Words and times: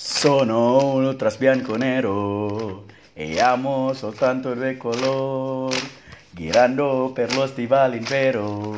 Sono 0.00 0.94
uno 0.94 1.16
trasbianco 1.16 1.74
nero 1.76 2.84
e 3.14 3.40
amo 3.40 3.92
soltanto 3.94 4.54
due 4.54 4.76
colori, 4.76 5.76
girando 6.30 7.10
per 7.12 7.34
lo 7.34 7.48
stivale 7.48 7.96
impero, 7.96 8.76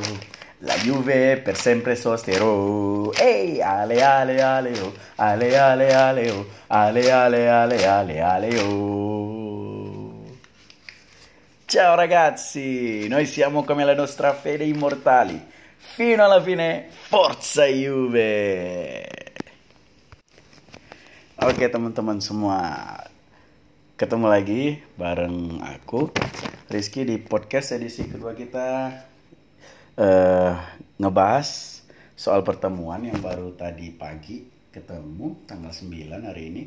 la 0.61 0.75
Juve 0.77 1.37
per 1.37 1.57
sempre 1.59 1.95
sosterò. 1.95 3.11
Ehi, 3.13 3.61
ale 3.61 4.03
ale 4.03 4.41
ale 4.41 4.81
oh, 4.81 4.95
ale 5.17 5.59
ale 5.59 5.93
ale 5.93 6.31
oh, 6.31 6.47
ale 6.69 7.11
ale 7.11 7.49
ale 7.51 7.87
ale 7.87 8.21
ale 8.23 8.59
oh. 8.61 10.25
Ciao 11.67 11.95
ragazzi, 11.97 13.07
noi 13.09 13.27
siamo 13.27 13.63
come 13.65 13.85
la 13.85 13.95
nostra 13.95 14.33
fede 14.33 14.65
immortali. 14.65 15.49
Fino 15.77 16.25
alla 16.25 16.41
fine, 16.41 16.87
forza 16.89 17.67
Juve! 17.67 19.10
Oke 21.41 21.73
teman-teman 21.73 22.21
semua. 22.21 22.61
Ketemu 23.97 24.29
lagi 24.29 24.77
bareng 25.01 25.57
aku 25.65 26.13
Rizky 26.69 27.09
di 27.09 27.17
podcast 27.17 27.73
edisi 27.73 28.05
kedua 28.05 28.37
kita. 28.37 28.93
Uh, 29.97 30.53
Ngebahas 31.01 31.81
soal 32.13 32.45
pertemuan 32.45 33.09
yang 33.09 33.25
baru 33.25 33.57
tadi 33.57 33.89
pagi 33.89 34.45
Ketemu 34.69 35.49
tanggal 35.49 35.73
9 35.73 36.29
hari 36.29 36.53
ini 36.53 36.63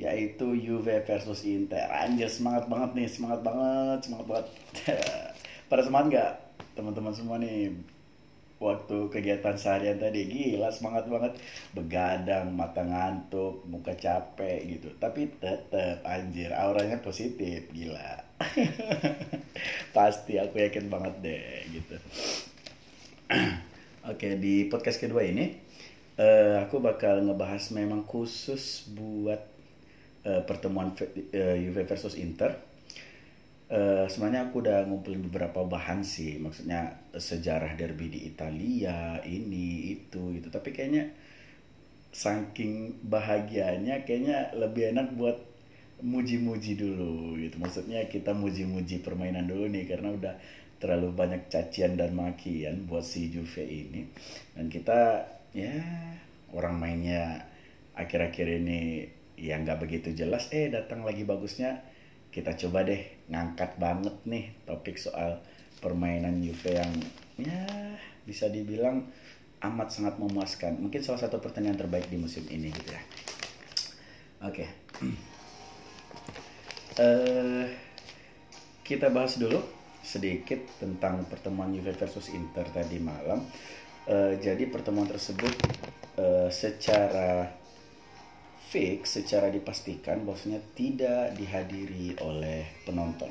Yaitu 0.00 0.56
Juve 0.64 1.04
versus 1.04 1.44
Inter. 1.44 1.84
Anjir 1.92 2.32
semangat 2.32 2.72
banget 2.72 2.96
nih 2.96 3.08
Semangat 3.12 3.44
banget 3.44 4.08
Semangat 4.08 4.26
banget. 4.32 4.46
Pada 5.68 5.84
semangat 5.84 6.06
gak 6.16 6.32
teman-teman 6.72 7.12
semua 7.12 7.36
nih 7.36 7.68
waktu 8.56 9.12
kegiatan 9.12 9.56
seharian 9.56 10.00
tadi. 10.00 10.26
Gila 10.28 10.72
semangat 10.72 11.08
banget. 11.08 11.36
Begadang 11.76 12.52
mata 12.56 12.82
ngantuk 12.82 13.64
muka 13.68 13.96
capek 13.96 14.64
gitu. 14.66 14.88
Tapi 14.96 15.32
tetep 15.38 16.04
anjir 16.04 16.52
auranya 16.56 17.00
positif. 17.00 17.68
Gila. 17.72 18.24
Pasti 19.96 20.36
aku 20.36 20.60
yakin 20.60 20.86
banget 20.92 21.14
deh 21.24 21.46
gitu. 21.72 21.96
Oke 24.10 24.38
di 24.38 24.70
podcast 24.70 25.02
kedua 25.02 25.26
ini 25.26 25.50
uh, 26.20 26.62
aku 26.64 26.80
bakal 26.80 27.22
ngebahas 27.24 27.72
memang 27.72 28.04
khusus 28.08 28.88
buat 28.92 29.42
uh, 30.24 30.42
pertemuan 30.44 30.92
uh, 30.96 31.56
Juve 31.58 31.82
versus 31.84 32.16
Inter 32.16 32.56
Uh, 33.66 34.06
sebenarnya 34.06 34.46
aku 34.46 34.62
udah 34.62 34.86
ngumpulin 34.86 35.26
beberapa 35.26 35.66
bahan 35.66 36.06
sih, 36.06 36.38
maksudnya 36.38 37.02
sejarah 37.10 37.74
derby 37.74 38.06
di 38.06 38.30
Italia, 38.30 39.18
ini 39.26 39.90
itu 39.90 40.38
gitu. 40.38 40.54
Tapi 40.54 40.70
kayaknya 40.70 41.10
saking 42.14 43.02
bahagianya, 43.10 44.06
kayaknya 44.06 44.54
lebih 44.54 44.94
enak 44.94 45.18
buat 45.18 45.34
muji-muji 45.98 46.78
dulu 46.78 47.34
gitu. 47.42 47.58
Maksudnya 47.58 48.06
kita 48.06 48.38
muji-muji 48.38 49.02
permainan 49.02 49.50
dulu 49.50 49.66
nih 49.66 49.90
karena 49.90 50.14
udah 50.14 50.34
terlalu 50.78 51.10
banyak 51.16 51.48
cacian 51.48 51.96
dan 51.98 52.14
makian 52.14 52.86
buat 52.86 53.02
si 53.02 53.32
Juve 53.32 53.66
ini. 53.66 54.06
Dan 54.54 54.70
kita 54.70 55.26
ya 55.56 55.74
orang 56.54 56.78
mainnya 56.78 57.42
akhir-akhir 57.96 58.46
ini 58.62 59.08
ya 59.40 59.58
nggak 59.58 59.82
begitu 59.82 60.14
jelas. 60.14 60.52
Eh 60.52 60.68
datang 60.68 61.02
lagi 61.02 61.26
bagusnya 61.26 61.82
kita 62.30 62.52
coba 62.60 62.84
deh 62.84 63.15
ngangkat 63.26 63.74
banget 63.76 64.14
nih 64.26 64.54
topik 64.66 64.96
soal 64.96 65.42
permainan 65.82 66.38
Juve 66.40 66.78
yang 66.78 66.92
ya 67.36 67.66
bisa 68.24 68.48
dibilang 68.48 69.06
amat 69.62 69.88
sangat 69.92 70.18
memuaskan. 70.20 70.78
Mungkin 70.80 71.00
salah 71.02 71.26
satu 71.26 71.42
pertandingan 71.42 71.80
terbaik 71.80 72.06
di 72.10 72.18
musim 72.20 72.44
ini 72.48 72.70
gitu 72.70 72.90
ya. 72.92 73.02
Oke. 74.46 74.66
Okay. 74.66 74.68
Uh, 76.96 77.04
eh, 77.04 77.64
kita 78.80 79.12
bahas 79.12 79.36
dulu 79.36 79.60
sedikit 80.00 80.64
tentang 80.80 81.28
pertemuan 81.28 81.68
Juve 81.68 81.92
versus 81.92 82.32
Inter 82.32 82.64
tadi 82.72 82.96
malam. 82.96 83.44
Uh, 84.08 84.32
jadi 84.40 84.64
pertemuan 84.72 85.04
tersebut 85.04 85.52
uh, 86.16 86.48
secara 86.48 87.52
fix 88.66 89.14
secara 89.14 89.46
dipastikan 89.46 90.26
bahwasanya 90.26 90.58
tidak 90.74 91.38
dihadiri 91.38 92.18
oleh 92.18 92.66
penonton. 92.82 93.30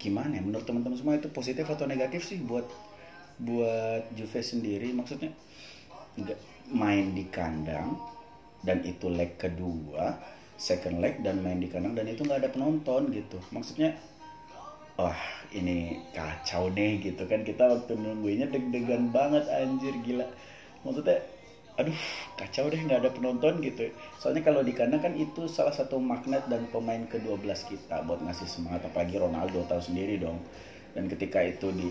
Gimana 0.00 0.40
ya? 0.40 0.42
Menurut 0.42 0.66
teman-teman 0.66 0.98
semua 0.98 1.14
itu 1.14 1.30
positif 1.30 1.68
atau 1.70 1.86
negatif 1.86 2.26
sih 2.26 2.42
buat 2.42 2.66
buat 3.38 4.10
Juve 4.18 4.40
sendiri? 4.42 4.90
Maksudnya 4.90 5.30
nggak 6.18 6.40
main 6.74 7.14
di 7.14 7.30
kandang 7.30 7.94
dan 8.64 8.80
itu 8.82 9.06
leg 9.10 9.36
kedua 9.36 10.18
second 10.54 11.02
leg 11.02 11.18
dan 11.20 11.42
main 11.42 11.58
di 11.58 11.66
kandang 11.66 11.98
dan 11.98 12.06
itu 12.06 12.22
nggak 12.26 12.46
ada 12.46 12.50
penonton 12.50 13.10
gitu. 13.10 13.38
Maksudnya 13.50 13.94
wah 14.98 15.18
ini 15.54 16.02
kacau 16.14 16.70
nih 16.74 17.02
gitu 17.02 17.22
kan. 17.26 17.46
Kita 17.46 17.70
waktu 17.70 17.94
nungguinnya 17.94 18.50
deg-degan 18.50 19.14
banget 19.14 19.46
anjir 19.50 19.94
gila. 20.02 20.26
Maksudnya 20.82 21.22
aduh 21.74 21.98
kacau 22.38 22.70
deh 22.70 22.78
nggak 22.78 23.02
ada 23.02 23.10
penonton 23.10 23.58
gitu. 23.58 23.90
Soalnya 24.22 24.46
kalau 24.46 24.62
di 24.62 24.70
kandang 24.70 25.02
kan 25.02 25.14
itu 25.18 25.50
salah 25.50 25.74
satu 25.74 25.98
magnet 25.98 26.46
dan 26.46 26.70
pemain 26.70 27.02
ke-12 27.10 27.50
kita 27.66 28.06
buat 28.06 28.22
ngasih 28.22 28.46
semangat 28.46 28.86
apalagi 28.86 29.18
Ronaldo 29.18 29.66
tahu 29.66 29.82
sendiri 29.82 30.22
dong. 30.22 30.38
Dan 30.94 31.10
ketika 31.10 31.42
itu 31.42 31.74
di 31.74 31.90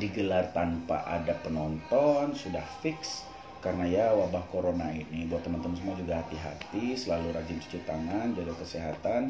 digelar 0.00 0.50
tanpa 0.50 1.06
ada 1.06 1.36
penonton 1.46 2.34
sudah 2.34 2.64
fix 2.82 3.22
karena 3.60 3.84
ya 3.86 4.06
wabah 4.16 4.48
corona 4.48 4.88
ini. 4.90 5.28
Buat 5.28 5.44
teman-teman 5.44 5.76
semua 5.76 5.94
juga 5.94 6.24
hati-hati 6.24 6.96
selalu 6.96 7.36
rajin 7.36 7.60
cuci 7.60 7.84
tangan 7.84 8.32
jaga 8.32 8.54
kesehatan 8.56 9.28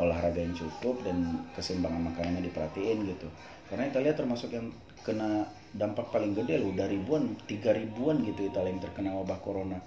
olahraga 0.00 0.40
yang 0.40 0.56
cukup 0.56 1.04
dan 1.04 1.44
keseimbangan 1.52 2.12
makanannya 2.12 2.48
diperhatiin 2.48 2.98
gitu. 3.12 3.28
Karena 3.68 3.90
Italia 3.90 4.12
termasuk 4.16 4.54
yang 4.54 4.72
kena 5.04 5.44
dampak 5.72 6.12
paling 6.12 6.36
gede 6.36 6.60
loh 6.60 6.72
udah 6.76 6.84
ribuan 6.84 7.32
tiga 7.48 7.72
ribuan 7.72 8.20
gitu 8.24 8.44
Italia 8.44 8.72
yang 8.72 8.82
terkena 8.82 9.16
wabah 9.16 9.40
corona. 9.40 9.80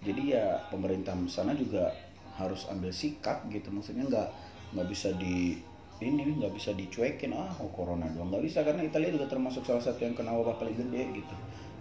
Jadi 0.00 0.32
ya 0.36 0.60
pemerintah 0.68 1.16
sana 1.28 1.56
juga 1.56 1.92
harus 2.36 2.64
ambil 2.72 2.92
sikap 2.92 3.44
gitu 3.52 3.68
maksudnya 3.68 4.08
nggak 4.08 4.28
nggak 4.72 4.88
bisa 4.88 5.12
di 5.16 5.60
ini 6.00 6.40
nggak 6.40 6.56
bisa 6.56 6.72
dicuekin 6.72 7.36
ah 7.36 7.52
oh 7.60 7.68
corona 7.72 8.08
doang. 8.12 8.32
Nggak 8.32 8.44
bisa 8.44 8.64
karena 8.64 8.84
Italia 8.84 9.12
juga 9.12 9.28
termasuk 9.28 9.64
salah 9.64 9.84
satu 9.84 10.04
yang 10.04 10.16
kena 10.16 10.32
wabah 10.32 10.56
paling 10.56 10.76
gede 10.76 11.20
gitu. 11.20 11.34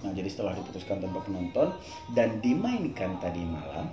Nah 0.03 0.11
jadi 0.15 0.27
setelah 0.31 0.55
diputuskan 0.55 1.03
tanpa 1.03 1.19
penonton 1.23 1.75
dan 2.15 2.39
dimainkan 2.39 3.19
tadi 3.19 3.43
malam 3.43 3.91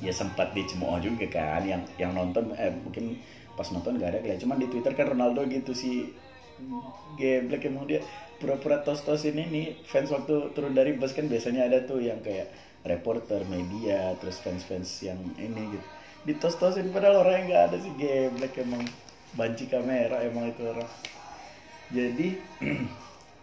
ya 0.00 0.12
sempat 0.12 0.52
dicemooh 0.52 1.00
juga 1.00 1.24
kan 1.32 1.64
yang 1.64 1.80
yang 1.96 2.12
nonton 2.12 2.52
eh, 2.56 2.68
mungkin 2.84 3.16
pas 3.56 3.64
nonton 3.72 3.96
nggak 3.96 4.10
ada 4.12 4.20
kayak 4.20 4.38
cuman 4.44 4.60
di 4.60 4.68
Twitter 4.68 4.92
kan 4.92 5.16
Ronaldo 5.16 5.48
gitu 5.48 5.72
sih 5.72 6.12
geblek 7.16 7.68
emang 7.68 7.88
dia 7.88 8.00
pura-pura 8.36 8.84
tos-tos 8.84 9.24
ini 9.24 9.48
nih 9.48 9.66
fans 9.88 10.12
waktu 10.12 10.52
turun 10.52 10.76
dari 10.76 10.92
bus 10.96 11.16
kan 11.16 11.26
biasanya 11.26 11.68
ada 11.68 11.84
tuh 11.88 12.00
yang 12.04 12.20
kayak 12.20 12.52
reporter 12.86 13.42
media 13.48 14.14
terus 14.22 14.38
fans-fans 14.40 15.02
yang 15.02 15.18
ini 15.40 15.74
gitu. 15.74 15.86
Ditos-tosin 16.26 16.90
padahal 16.90 17.22
orang 17.26 17.34
yang 17.42 17.46
nggak 17.50 17.64
ada 17.72 17.76
sih 17.80 17.92
geblek 17.98 18.54
emang. 18.62 18.84
Banci 19.36 19.68
kamera 19.68 20.24
emang 20.24 20.48
itu 20.48 20.64
orang. 20.64 20.88
Jadi 21.92 22.28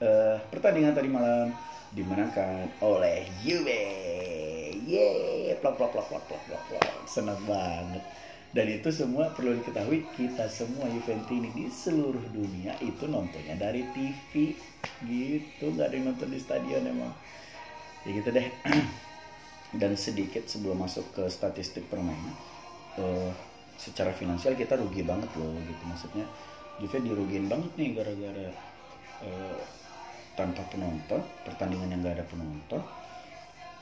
uh, 0.01 0.37
pertandingan 0.51 0.97
tadi 0.97 1.09
malam 1.11 1.53
dimenangkan 1.93 2.71
oleh 2.81 3.29
Juve. 3.45 3.83
Yeay 4.83 5.53
plak 5.61 5.77
plak 5.77 5.91
plak 5.93 6.07
plak 6.09 6.23
plak 6.27 6.63
plak. 6.69 6.93
Senang 7.05 7.39
banget 7.45 8.01
dan 8.53 8.69
itu 8.69 8.93
semua 8.93 9.33
perlu 9.33 9.57
diketahui 9.57 10.05
kita 10.13 10.45
semua 10.45 10.85
Juventini 10.85 11.49
di 11.57 11.65
seluruh 11.73 12.21
dunia 12.29 12.77
itu 12.85 13.09
nontonnya 13.09 13.57
dari 13.57 13.81
TV 13.97 14.53
gitu 15.09 15.73
nggak 15.73 15.89
ada 15.89 15.95
yang 15.97 16.05
nonton 16.13 16.29
di 16.29 16.37
stadion 16.37 16.85
emang. 16.85 17.09
Ya 18.05 18.13
gitu 18.13 18.29
deh. 18.29 18.45
Dan 19.81 19.97
sedikit 19.97 20.45
sebelum 20.45 20.85
masuk 20.85 21.17
ke 21.17 21.25
statistik 21.33 21.89
permainan 21.89 22.37
uh, 23.01 23.33
secara 23.73 24.13
finansial 24.13 24.53
kita 24.53 24.77
rugi 24.77 25.01
banget 25.01 25.33
loh 25.33 25.57
gitu. 25.57 25.83
Maksudnya 25.89 26.29
Juve 26.77 27.01
dirugiin 27.01 27.49
banget 27.49 27.73
nih 27.73 27.89
gara-gara 27.97 28.47
uh, 29.25 29.57
tanpa 30.37 30.61
penonton 30.69 31.25
pertandingan 31.41 31.89
yang 31.89 32.01
nggak 32.05 32.21
ada 32.21 32.25
penonton 32.29 32.81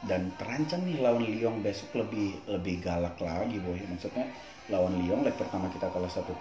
dan 0.01 0.33
terancam 0.33 0.81
nih 0.81 0.97
lawan 0.97 1.21
Lyon 1.21 1.61
besok 1.61 1.93
lebih 2.01 2.33
lebih 2.49 2.81
galak 2.81 3.21
lagi 3.21 3.61
boy. 3.61 3.77
Maksudnya 3.85 4.25
lawan 4.73 4.97
Lyon 4.97 5.21
leg 5.21 5.37
pertama 5.37 5.69
kita 5.69 5.93
kalah 5.93 6.09
1-0 6.09 6.33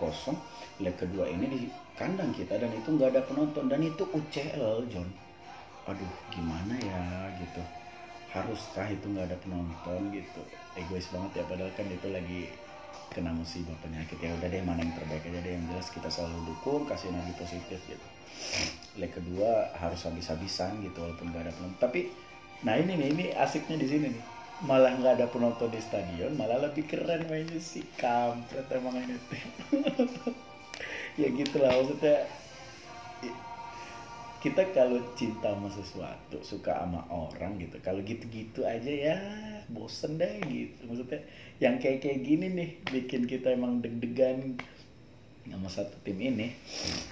leg 0.81 0.97
kedua 0.97 1.29
ini 1.29 1.45
di 1.45 1.61
kandang 1.93 2.33
kita 2.33 2.57
dan 2.57 2.73
itu 2.73 2.89
nggak 2.89 3.13
ada 3.13 3.23
penonton. 3.29 3.69
Dan 3.69 3.85
itu 3.85 4.09
UCL 4.09 4.89
John. 4.89 5.09
Aduh 5.85 6.13
gimana 6.33 6.73
ya 6.81 7.29
gitu. 7.37 7.61
Haruskah 8.33 8.89
itu 8.89 9.05
nggak 9.13 9.29
ada 9.29 9.37
penonton 9.45 10.09
gitu? 10.09 10.41
Egois 10.79 11.05
banget 11.13 11.43
ya 11.43 11.45
padahal 11.45 11.73
kan 11.77 11.85
itu 11.85 12.09
lagi 12.09 12.41
kena 13.13 13.37
musibah 13.37 13.77
penyakit. 13.85 14.17
Ya 14.25 14.33
udah 14.41 14.49
deh 14.49 14.65
mana 14.65 14.81
yang 14.81 14.97
terbaik 14.97 15.29
aja 15.29 15.41
deh 15.45 15.53
yang 15.53 15.65
jelas 15.69 15.93
kita 15.93 16.09
selalu 16.09 16.49
dukung 16.49 16.89
kasih 16.89 17.13
energi 17.13 17.37
positif 17.37 17.77
gitu. 17.85 18.07
Leg 18.97 19.13
kedua 19.13 19.69
harus 19.77 20.01
habis-habisan 20.09 20.81
gitu 20.81 21.05
walaupun 21.05 21.29
nggak 21.29 21.45
ada 21.45 21.53
penonton. 21.53 21.77
Tapi 21.77 22.30
nah 22.61 22.77
ini 22.77 22.93
nih 22.97 23.09
ini 23.13 23.25
asiknya 23.37 23.81
di 23.81 23.89
sini 23.89 24.07
nih. 24.13 24.25
Malah 24.61 24.93
nggak 25.01 25.17
ada 25.17 25.27
penonton 25.33 25.73
di 25.73 25.81
stadion 25.81 26.37
malah 26.37 26.61
lebih 26.61 26.85
keren 26.85 27.25
mainnya 27.33 27.57
sih 27.57 27.85
kampret 27.97 28.69
emang 28.73 28.97
ini. 28.97 29.17
Ya 31.19 31.27
gitulah 31.37 31.75
maksudnya 31.75 32.25
kita 34.41 34.73
kalau 34.73 34.97
cinta 35.13 35.53
sama 35.53 35.69
sesuatu 35.69 36.41
suka 36.41 36.73
sama 36.73 37.05
orang 37.13 37.61
gitu 37.61 37.77
kalau 37.85 38.01
gitu-gitu 38.01 38.65
aja 38.65 38.89
ya 38.89 39.17
bosen 39.69 40.17
deh 40.17 40.41
gitu. 40.49 40.81
Maksudnya 40.89 41.21
yang 41.61 41.77
kayak 41.77 42.01
kayak 42.01 42.25
gini 42.25 42.47
nih 42.49 42.71
bikin 42.89 43.29
kita 43.29 43.53
emang 43.53 43.85
deg-degan 43.85 44.57
sama 45.45 45.69
satu 45.69 45.93
tim 46.09 46.17
ini. 46.17 46.57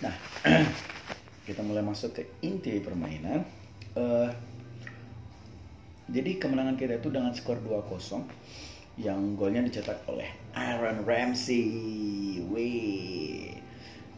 Nah 0.01 0.17
kita 1.47 1.61
mulai 1.61 1.85
masuk 1.85 2.17
ke 2.17 2.23
inti 2.41 2.81
permainan. 2.81 3.45
Uh, 3.93 4.33
jadi 6.09 6.41
kemenangan 6.41 6.81
kita 6.81 7.05
itu 7.05 7.13
dengan 7.13 7.37
skor 7.37 7.61
2-0 7.61 8.25
yang 8.99 9.37
golnya 9.37 9.61
dicetak 9.63 10.03
oleh 10.09 10.27
Aaron 10.57 11.05
Ramsey. 11.05 11.63
Wih. 12.49 13.55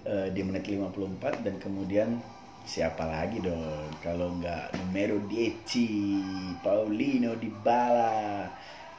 Uh, 0.01 0.33
di 0.33 0.41
menit 0.41 0.65
54 0.65 1.45
dan 1.45 1.61
kemudian 1.61 2.23
siapa 2.65 3.05
lagi 3.05 3.43
dong? 3.45 3.91
Kalau 4.01 4.33
nggak 4.39 4.73
numero 4.81 5.21
10 5.21 6.63
Paulino 6.65 7.37
Dybala 7.37 8.49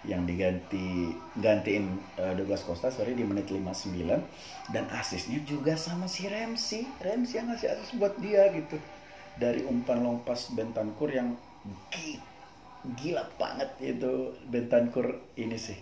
yang 0.05 0.27
diganti 0.27 1.13
gantiin 1.37 1.97
uh, 2.21 2.33
Douglas 2.37 2.65
Costa 2.65 2.89
sorry 2.89 3.13
di 3.13 3.21
menit 3.21 3.49
59 3.49 4.01
dan 4.73 4.85
asisnya 4.93 5.41
juga 5.47 5.73
sama 5.73 6.05
si 6.05 6.29
Ramsey. 6.29 6.85
Ramsey 7.01 7.39
yang 7.39 7.49
ngasih 7.49 7.71
asis 7.71 7.97
buat 7.97 8.13
dia 8.21 8.51
gitu. 8.53 8.77
Dari 9.41 9.65
umpan 9.65 10.03
lompas 10.05 10.53
Bentancur 10.53 11.09
yang 11.09 11.33
gila 12.97 13.23
banget 13.37 13.69
itu 13.81 14.33
Bentancur 14.49 15.21
ini 15.37 15.57
sih 15.57 15.77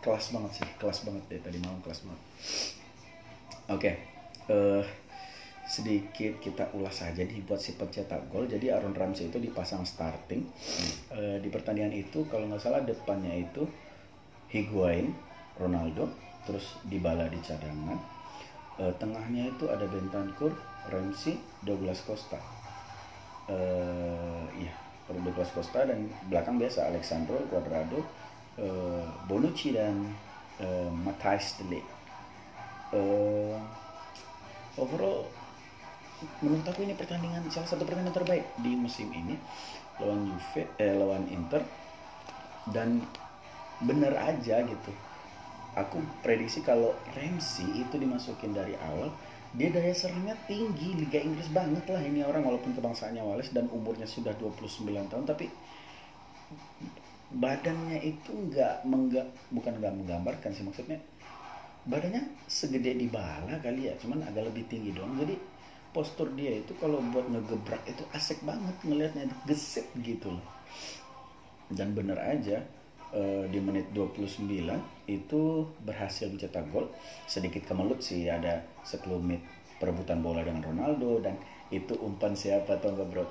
kelas 0.00 0.34
banget 0.34 0.62
sih 0.62 0.66
kelas 0.80 1.06
banget 1.06 1.22
deh 1.30 1.40
tadi 1.44 1.58
malam 1.62 1.78
kelas 1.84 2.02
banget 2.02 2.22
oke 3.70 3.80
okay. 3.80 3.94
uh, 4.50 4.82
eh, 4.82 4.84
sedikit 5.70 6.42
kita 6.42 6.74
ulas 6.74 6.98
saja 6.98 7.22
nih 7.22 7.46
buat 7.46 7.62
si 7.62 7.78
pencetak 7.78 8.26
gol. 8.26 8.50
Jadi 8.50 8.74
Aaron 8.74 8.90
Ramsey 8.90 9.30
itu 9.30 9.38
dipasang 9.38 9.86
starting 9.86 10.42
e, 11.14 11.38
di 11.38 11.46
pertandingan 11.46 11.94
itu 11.94 12.26
kalau 12.26 12.50
nggak 12.50 12.58
salah 12.58 12.82
depannya 12.82 13.30
itu 13.38 13.62
Higuain, 14.50 15.14
Ronaldo, 15.54 16.10
terus 16.42 16.74
Dybala 16.90 17.30
di 17.30 17.38
cadangan. 17.38 18.02
E, 18.82 18.90
tengahnya 18.98 19.54
itu 19.54 19.70
ada 19.70 19.86
Bentancur, 19.86 20.50
Ramsey, 20.90 21.38
Douglas 21.62 22.02
Costa. 22.02 22.42
E, 23.46 23.56
iya, 24.58 24.74
Douglas 25.18 25.50
Costa 25.50 25.82
dan 25.82 26.06
belakang 26.30 26.56
biasa 26.60 26.86
Alexandro, 26.86 27.38
Cuadrado, 27.50 28.06
e, 28.54 28.66
Bonucci 29.26 29.74
dan 29.74 30.06
e, 30.58 30.66
Matthijs 30.90 31.58
de 31.58 31.64
Ligt. 31.66 31.88
E, 32.94 33.00
overall 34.78 35.26
menurut 36.44 36.66
aku 36.68 36.84
ini 36.84 36.92
pertandingan 36.92 37.48
salah 37.48 37.68
satu 37.68 37.84
pertandingan 37.88 38.12
terbaik 38.12 38.44
di 38.60 38.76
musim 38.76 39.08
ini. 39.12 39.36
Lawan 40.00 40.28
Juve 40.28 40.62
eh, 40.80 40.94
lawan 40.96 41.24
Inter. 41.28 41.64
Dan 42.68 43.04
bener 43.80 44.12
aja 44.16 44.60
gitu. 44.64 44.92
Aku 45.76 46.02
prediksi 46.20 46.60
kalau 46.60 46.92
Ramsey 47.16 47.86
itu 47.88 47.96
dimasukin 47.96 48.52
dari 48.52 48.76
awal 48.76 49.08
dia 49.50 49.68
daya 49.74 49.90
serangnya 49.90 50.38
tinggi 50.46 50.94
Liga 50.94 51.18
Inggris 51.18 51.50
banget 51.50 51.82
lah 51.90 51.98
ini 51.98 52.22
orang 52.22 52.46
walaupun 52.46 52.70
kebangsaannya 52.70 53.18
Wales 53.18 53.50
dan 53.50 53.66
umurnya 53.74 54.06
sudah 54.06 54.30
29 54.38 54.86
tahun 55.10 55.24
tapi 55.26 55.50
badannya 57.34 57.98
itu 58.02 58.30
nggak 58.30 58.86
menggak 58.86 59.26
bukan 59.50 59.74
nggak 59.78 59.94
menggambarkan 59.94 60.50
sih 60.54 60.62
maksudnya. 60.66 60.98
Badannya 61.86 62.30
segede 62.46 62.94
di 62.94 63.10
bala 63.10 63.58
kali 63.58 63.90
ya 63.90 63.94
cuman 63.98 64.22
agak 64.22 64.52
lebih 64.52 64.68
tinggi 64.70 64.94
dong 64.94 65.18
jadi 65.18 65.34
postur 65.90 66.30
dia 66.38 66.62
itu 66.62 66.70
kalau 66.78 67.02
buat 67.10 67.26
ngegebrak 67.26 67.82
itu 67.90 68.06
asik 68.14 68.46
banget 68.46 68.76
ngelihatnya 68.86 69.26
gesit 69.50 69.90
gitu 69.98 70.30
loh. 70.30 70.46
Dan 71.70 71.94
bener 71.98 72.18
aja 72.18 72.62
uh, 73.14 73.44
di 73.50 73.58
menit 73.58 73.90
29 73.94 74.46
itu 75.10 75.42
berhasil 75.82 76.30
mencetak 76.30 76.66
gol. 76.70 76.90
Sedikit 77.26 77.66
kemelut 77.66 78.02
sih 78.02 78.30
ada 78.30 78.62
sekelumit 78.86 79.42
perebutan 79.80 80.20
bola 80.20 80.44
dengan 80.44 80.60
Ronaldo 80.60 81.24
dan 81.24 81.40
itu 81.72 81.96
umpan 82.02 82.36
siapa 82.36 82.76
tau 82.78 82.94
gak 82.94 83.08
bro? 83.08 83.26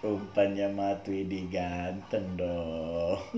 Umpannya 0.00 0.72
Matuidi 0.72 1.50
ganteng 1.52 2.40
dong. 2.40 3.20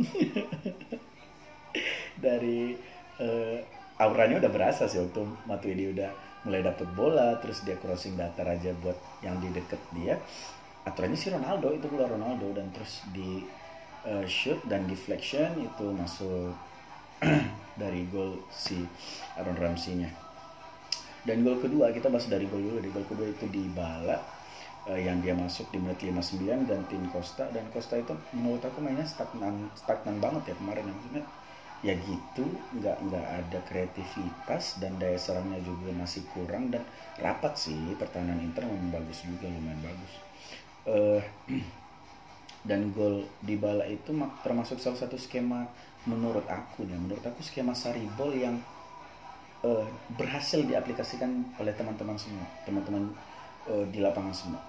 Dari 2.24 2.76
uh, 3.18 3.58
auranya 3.98 4.38
udah 4.38 4.52
berasa 4.52 4.86
sih 4.86 5.02
waktu 5.02 5.26
Matuidi 5.48 5.90
udah 5.90 6.10
mulai 6.42 6.62
dapet 6.62 6.86
bola 6.98 7.38
terus 7.38 7.62
dia 7.62 7.78
crossing 7.78 8.18
datar 8.18 8.50
aja 8.50 8.74
buat 8.78 8.98
yang 9.22 9.38
di 9.42 9.50
deket 9.50 9.78
dia. 9.94 10.18
Aturannya 10.82 11.18
si 11.18 11.30
Ronaldo 11.30 11.70
itu 11.70 11.86
bola 11.86 12.10
Ronaldo 12.10 12.50
dan 12.54 12.66
terus 12.74 13.06
di 13.14 13.42
uh, 14.06 14.26
shoot 14.26 14.58
dan 14.66 14.86
deflection 14.90 15.50
itu 15.62 15.86
masuk 15.94 16.54
dari 17.80 18.04
gol 18.10 18.42
si 18.50 18.82
Aaron 19.38 19.56
Ramsey-nya. 19.58 20.10
Dan 21.22 21.46
gol 21.46 21.62
kedua 21.62 21.94
kita 21.94 22.10
bahas 22.10 22.26
dari 22.26 22.50
gol 22.50 22.62
dulu. 22.62 22.78
Di 22.82 22.90
gol 22.90 23.06
kedua 23.06 23.30
itu 23.30 23.46
di 23.46 23.62
bala 23.70 24.18
uh, 24.90 24.98
yang 24.98 25.22
dia 25.22 25.38
masuk 25.38 25.70
di 25.70 25.78
menit 25.78 26.02
59 26.02 26.66
gantiin 26.66 27.06
Costa. 27.14 27.46
Dan 27.54 27.70
Costa 27.70 27.94
itu 27.94 28.12
menurut 28.34 28.62
aku 28.66 28.82
mainnya 28.82 29.06
stagnan 29.06 29.70
stagnan 29.78 30.18
banget 30.18 30.52
ya 30.52 30.54
kemarin. 30.58 30.90
Maksudnya 30.90 31.24
ya 31.82 31.98
gitu 31.98 32.46
nggak 32.78 32.94
nggak 33.10 33.26
ada 33.42 33.58
kreativitas 33.66 34.78
dan 34.78 34.94
daya 35.02 35.18
serangnya 35.18 35.62
juga 35.62 35.94
masih 35.94 36.26
kurang. 36.34 36.74
Dan 36.74 36.82
rapat 37.22 37.54
sih 37.54 37.78
pertahanan 37.94 38.42
Inter 38.42 38.66
memang 38.66 38.90
bagus 38.90 39.22
juga 39.22 39.46
lumayan 39.46 39.78
bagus. 39.78 40.12
Uh, 40.82 41.22
dan 42.62 42.94
gol 42.94 43.26
di 43.42 43.58
bala 43.58 43.82
itu 43.90 44.14
termasuk 44.46 44.78
salah 44.78 44.98
satu 44.98 45.18
skema 45.18 45.66
menurut 46.06 46.46
aku 46.46 46.86
ya 46.86 46.94
menurut 46.94 47.22
aku 47.22 47.42
skema 47.42 47.74
Saribol 47.74 48.30
yang 48.34 48.58
uh, 49.66 49.86
berhasil 50.14 50.62
diaplikasikan 50.66 51.58
oleh 51.58 51.74
teman-teman 51.74 52.14
semua 52.18 52.46
teman-teman 52.66 53.10
uh, 53.70 53.86
di 53.90 54.02
lapangan 54.02 54.34
semua. 54.34 54.62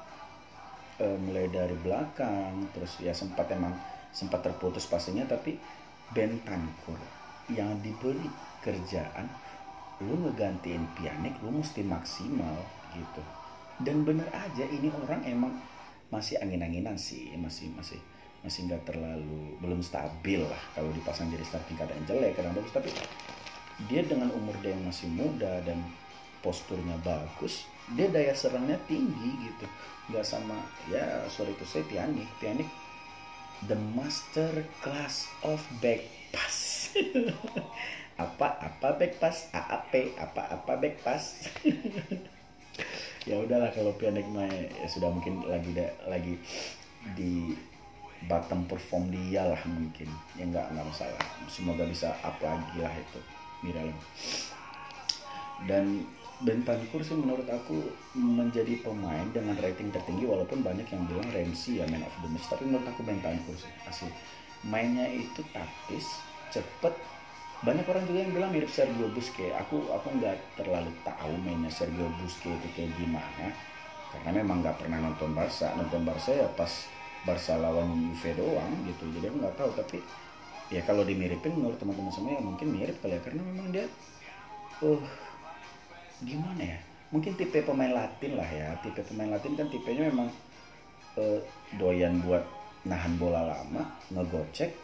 Uh, 1.02 1.18
mulai 1.26 1.50
dari 1.50 1.74
belakang 1.82 2.70
terus 2.70 3.02
ya 3.02 3.10
sempat 3.10 3.50
emang 3.50 3.74
sempat 4.14 4.46
terputus 4.46 4.86
pastinya 4.86 5.26
tapi 5.26 5.58
Bentancur 6.14 7.02
yang 7.50 7.82
diberi 7.82 8.30
kerjaan 8.62 9.26
lu 10.06 10.30
ngegantiin 10.30 10.86
pianik 10.94 11.34
lu 11.42 11.50
mesti 11.50 11.82
maksimal 11.82 12.62
gitu. 12.94 13.24
Dan 13.82 14.06
bener 14.06 14.30
aja 14.30 14.62
ini 14.70 14.94
orang 14.94 15.26
emang 15.26 15.54
masih 16.14 16.38
angin-anginan 16.38 16.94
sih 16.94 17.34
masih 17.42 17.74
masih 17.74 17.98
masih 18.46 18.70
nggak 18.70 18.86
terlalu 18.86 19.58
belum 19.64 19.82
stabil 19.82 20.46
lah 20.46 20.62
kalau 20.78 20.94
dipasang 20.94 21.32
jadi 21.34 21.42
starting 21.48 21.80
kadang 21.80 21.98
jelek 22.06 22.38
kadang 22.38 22.54
bagus. 22.54 22.70
Tapi 22.70 22.94
dia 23.90 24.06
dengan 24.06 24.30
umur 24.38 24.54
dia 24.62 24.78
yang 24.78 24.86
masih 24.86 25.10
muda 25.10 25.58
dan 25.66 25.82
posturnya 26.46 26.94
bagus 27.02 27.66
dia 27.92 28.08
daya 28.08 28.32
serangnya 28.32 28.80
tinggi 28.88 29.30
gitu. 29.44 29.66
Nggak 30.12 30.24
sama 30.28 30.56
ya 30.88 31.26
sorry 31.28 31.52
itu 31.52 31.66
saya 31.68 31.84
pianik 31.88 32.30
pianik 32.40 32.70
the 33.68 33.76
master 33.96 34.64
class 34.80 35.28
of 35.44 35.60
back 35.84 36.04
pass. 36.32 36.92
Apa 38.14 38.62
apa 38.62 38.94
back 39.02 39.18
pass? 39.18 39.50
AAP 39.50 40.14
apa 40.22 40.46
apa 40.54 40.78
back 40.78 41.02
pass 41.02 41.50
ya 43.24 43.40
udahlah 43.40 43.72
kalau 43.72 43.96
pianik 43.96 44.28
mah 44.32 44.48
ya 44.52 44.88
sudah 44.88 45.10
mungkin 45.12 45.44
lagi 45.48 45.72
da, 45.76 45.88
lagi 46.08 46.36
di 47.16 47.56
bottom 48.28 48.64
perform 48.68 49.12
dia 49.12 49.44
lah 49.44 49.62
mungkin. 49.68 50.08
Ya 50.40 50.48
nggak 50.48 50.76
nggak 50.76 50.86
masalah. 50.88 51.24
Semoga 51.52 51.84
bisa 51.88 52.16
up 52.24 52.40
lagi 52.40 52.80
lah 52.80 52.94
itu 52.96 53.20
Miralem 53.64 53.96
dan 55.68 56.06
Bentancur 56.44 57.00
sih 57.00 57.16
menurut 57.16 57.48
aku 57.48 57.88
menjadi 58.20 58.84
pemain 58.84 59.24
dengan 59.32 59.56
rating 59.64 59.96
tertinggi 59.96 60.28
walaupun 60.28 60.60
banyak 60.60 60.84
yang 60.92 61.08
bilang 61.08 61.30
Ramsey 61.32 61.80
ya 61.80 61.88
man 61.88 62.04
of 62.04 62.12
the 62.20 62.28
match. 62.28 62.52
Tapi 62.52 62.68
menurut 62.68 62.84
aku 62.84 63.00
Bentancur 63.08 63.56
sih 63.56 63.72
asli. 63.88 64.12
Mainnya 64.68 65.08
itu 65.08 65.40
taktis 65.56 66.20
cepet 66.52 66.92
banyak 67.64 67.88
orang 67.88 68.04
juga 68.04 68.20
yang 68.28 68.34
bilang 68.36 68.52
mirip 68.52 68.68
Sergio 68.68 69.08
Busquets. 69.16 69.56
Aku 69.56 69.88
aku 69.88 70.08
nggak 70.20 70.36
terlalu 70.60 70.92
tahu 71.08 71.34
mainnya 71.40 71.72
Sergio 71.72 72.12
Busquets 72.20 72.60
itu 72.60 72.68
kayak 72.76 72.92
gimana. 73.00 73.56
Karena 74.12 74.44
memang 74.44 74.60
nggak 74.60 74.84
pernah 74.84 75.00
nonton 75.00 75.32
Barca. 75.32 75.72
Nonton 75.80 76.04
Barca 76.04 76.32
ya 76.36 76.48
pas 76.60 76.70
Barca 77.24 77.56
lawan 77.56 77.88
Juve 77.96 78.36
doang 78.36 78.72
gitu. 78.84 79.08
Jadi 79.16 79.32
aku 79.32 79.38
nggak 79.40 79.56
tahu. 79.56 79.72
Tapi 79.80 79.98
ya 80.76 80.84
kalau 80.84 81.08
dimiripin 81.08 81.56
menurut 81.56 81.80
teman-teman 81.80 82.12
semua 82.12 82.36
ya 82.36 82.44
mungkin 82.44 82.68
mirip 82.68 83.00
kali 83.00 83.16
ya. 83.16 83.22
Karena 83.24 83.42
memang 83.48 83.68
dia 83.72 83.88
uh 84.84 85.04
gimana 86.20 86.62
ya? 86.68 86.80
Mungkin 87.16 87.40
tipe 87.40 87.64
pemain 87.64 87.96
Latin 87.96 88.36
lah 88.36 88.50
ya. 88.52 88.76
Tipe 88.84 89.00
pemain 89.08 89.32
Latin 89.32 89.56
kan 89.56 89.72
tipenya 89.72 90.12
memang 90.12 90.28
uh, 91.16 91.40
doyan 91.80 92.20
buat 92.28 92.44
nahan 92.84 93.16
bola 93.16 93.40
lama 93.48 93.88
ngegocek 94.12 94.83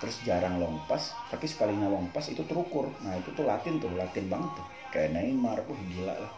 terus 0.00 0.16
jarang 0.24 0.56
long 0.56 0.80
pass 0.88 1.12
tapi 1.28 1.44
sekalinya 1.44 1.86
long 1.86 2.08
pass 2.10 2.32
itu 2.32 2.40
terukur. 2.48 2.88
Nah 3.04 3.14
itu 3.20 3.30
tuh 3.36 3.44
latin 3.44 3.76
tuh 3.76 3.92
latin 3.94 4.26
banget 4.26 4.50
tuh. 4.56 4.66
Kayak 4.90 5.20
Neymar 5.20 5.60
uh 5.60 5.80
gila 5.92 6.16
lah. 6.16 6.32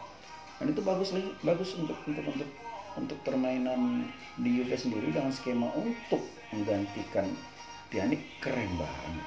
Dan 0.59 0.75
itu 0.75 0.83
bagus 0.85 1.15
nih 1.15 1.27
bagus 1.47 1.79
untuk 1.79 1.97
untuk 2.05 2.27
untuk 2.27 2.51
untuk 2.93 3.19
permainan 3.25 4.05
di 4.37 4.61
Juve 4.61 4.77
sendiri 4.77 5.09
dengan 5.09 5.33
skema 5.33 5.73
untuk 5.73 6.21
menggantikan 6.53 7.25
Pjanic 7.89 8.21
keren 8.41 8.69
banget. 8.77 9.25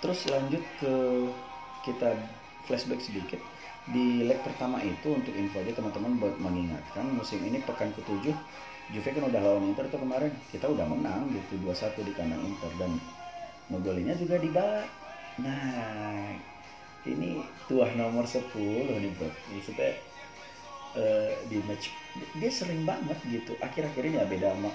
Terus 0.00 0.20
lanjut 0.32 0.62
ke 0.80 0.94
kita 1.84 2.16
flashback 2.66 3.02
sedikit. 3.02 3.40
Di 3.90 4.22
leg 4.24 4.38
pertama 4.44 4.78
itu 4.84 5.10
untuk 5.10 5.32
info 5.34 5.58
aja 5.58 5.72
teman-teman 5.74 6.20
buat 6.20 6.36
mengingatkan 6.38 7.10
musim 7.16 7.42
ini 7.42 7.58
pekan 7.64 7.90
ketujuh 7.96 8.36
Juve 8.90 9.14
kan 9.14 9.22
udah 9.22 9.40
lawan 9.40 9.70
Inter 9.70 9.86
tuh 9.86 10.02
kemarin. 10.02 10.34
Kita 10.50 10.66
udah 10.66 10.86
menang 10.86 11.30
gitu 11.30 11.62
2-1 11.62 11.94
di 12.02 12.12
kandang 12.14 12.42
Inter. 12.42 12.70
Dan 12.74 12.98
ngegolinya 13.70 14.14
juga 14.18 14.36
di 14.42 14.50
nah 15.40 16.34
ini 17.06 17.40
tuah 17.70 17.90
nomor 17.94 18.26
10 18.26 18.50
nih 18.50 19.10
bro. 19.14 19.30
Maksudnya 19.54 19.94
uh, 20.98 21.32
di 21.46 21.62
match 21.64 21.94
dia 22.42 22.50
sering 22.50 22.82
banget 22.82 23.16
gitu. 23.30 23.54
Akhir-akhir 23.62 24.02
ini 24.10 24.18
ya 24.18 24.26
beda 24.26 24.58
sama 24.58 24.70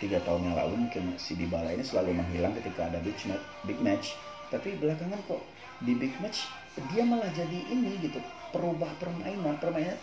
tiga 0.00 0.18
tahun 0.24 0.50
yang 0.50 0.56
lalu 0.58 0.74
mungkin 0.88 1.14
si 1.20 1.38
Dybala 1.38 1.70
ini 1.70 1.84
selalu 1.84 2.16
menghilang 2.16 2.56
ketika 2.58 2.88
ada 2.90 2.98
big 3.04 3.16
match, 3.28 3.44
big 3.68 3.78
match. 3.84 4.06
Tapi 4.48 4.80
belakangan 4.80 5.20
kok 5.28 5.42
di 5.84 5.92
big 5.92 6.16
match 6.24 6.48
dia 6.90 7.06
malah 7.06 7.30
jadi 7.36 7.60
ini 7.70 8.00
gitu 8.00 8.18
perubah 8.50 8.90
permainan. 8.98 9.60
Permainan 9.60 10.00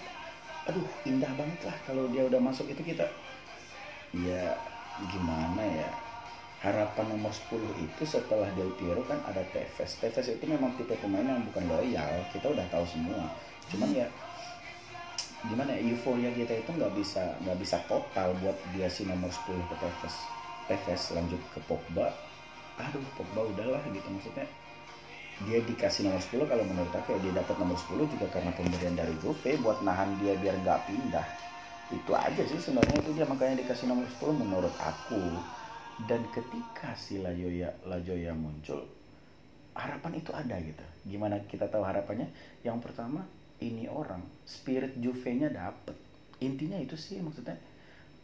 aduh 0.69 0.85
indah 1.09 1.31
banget 1.33 1.57
lah 1.65 1.73
kalau 1.89 2.05
dia 2.13 2.21
udah 2.21 2.37
masuk 2.37 2.69
itu 2.69 2.93
kita 2.93 3.09
ya 4.15 4.55
gimana 5.07 5.63
ya? 5.63 5.89
Harapan 6.61 7.17
nomor 7.17 7.33
10 7.33 7.57
itu 7.81 8.03
setelah 8.05 8.45
Del 8.53 8.69
Piero 8.77 9.01
kan 9.09 9.17
ada 9.25 9.41
Tevez. 9.49 9.97
Tevez 9.97 10.27
itu 10.29 10.45
memang 10.45 10.77
tipe 10.77 10.93
pemain 11.01 11.25
yang 11.25 11.41
bukan 11.49 11.65
loyal. 11.65 12.21
Kita 12.29 12.53
udah 12.53 12.61
tahu 12.69 12.85
semua. 12.85 13.33
Cuman 13.73 13.89
ya 13.97 14.05
gimana 15.49 15.73
ya? 15.73 15.81
Euforia 15.89 16.29
kita 16.37 16.61
itu 16.61 16.69
nggak 16.69 16.93
bisa 16.93 17.33
nggak 17.41 17.57
bisa 17.57 17.81
total 17.89 18.37
buat 18.45 18.53
dia 18.77 18.85
si 18.85 19.09
nomor 19.09 19.33
10 19.33 19.57
ke 19.57 19.75
Tevez. 19.81 20.15
Tevez 20.69 21.01
lanjut 21.17 21.41
ke 21.49 21.59
Pogba. 21.65 22.13
Aduh 22.77 23.01
Pogba 23.17 23.41
udahlah 23.49 23.81
gitu. 23.89 24.05
Maksudnya 24.05 24.45
dia 25.49 25.57
dikasih 25.65 26.05
nomor 26.05 26.21
10 26.21 26.45
kalau 26.45 26.61
menurut 26.61 26.93
aku 26.93 27.17
ya 27.17 27.19
dia 27.25 27.33
dapat 27.41 27.57
nomor 27.57 27.73
10 27.73 28.05
juga 28.05 28.29
karena 28.29 28.53
pemberian 28.53 28.93
dari 28.93 29.17
Juve 29.17 29.57
buat 29.65 29.81
nahan 29.81 30.21
dia 30.21 30.37
biar 30.37 30.61
nggak 30.61 30.79
pindah 30.85 31.25
itu 31.91 32.11
aja 32.15 32.41
sih 32.47 32.59
sebenarnya 32.59 33.03
itu 33.03 33.11
dia 33.13 33.27
makanya 33.27 33.61
dikasih 33.61 33.91
nomor 33.91 34.07
10 34.07 34.31
menurut 34.35 34.75
aku. 34.79 35.21
Dan 36.07 36.25
ketika 36.33 36.97
si 36.97 37.21
Lajoya 37.21 37.69
Lajoya 37.85 38.33
muncul 38.33 38.87
harapan 39.75 40.17
itu 40.17 40.31
ada 40.33 40.55
gitu. 40.59 40.83
Gimana 41.05 41.39
kita 41.45 41.67
tahu 41.67 41.83
harapannya? 41.83 42.31
Yang 42.65 42.89
pertama 42.89 43.23
ini 43.61 43.85
orang 43.85 44.23
spirit 44.43 44.97
Juve-nya 44.97 45.51
dapet. 45.53 45.93
Intinya 46.41 46.79
itu 46.79 46.97
sih 46.97 47.21
maksudnya 47.21 47.55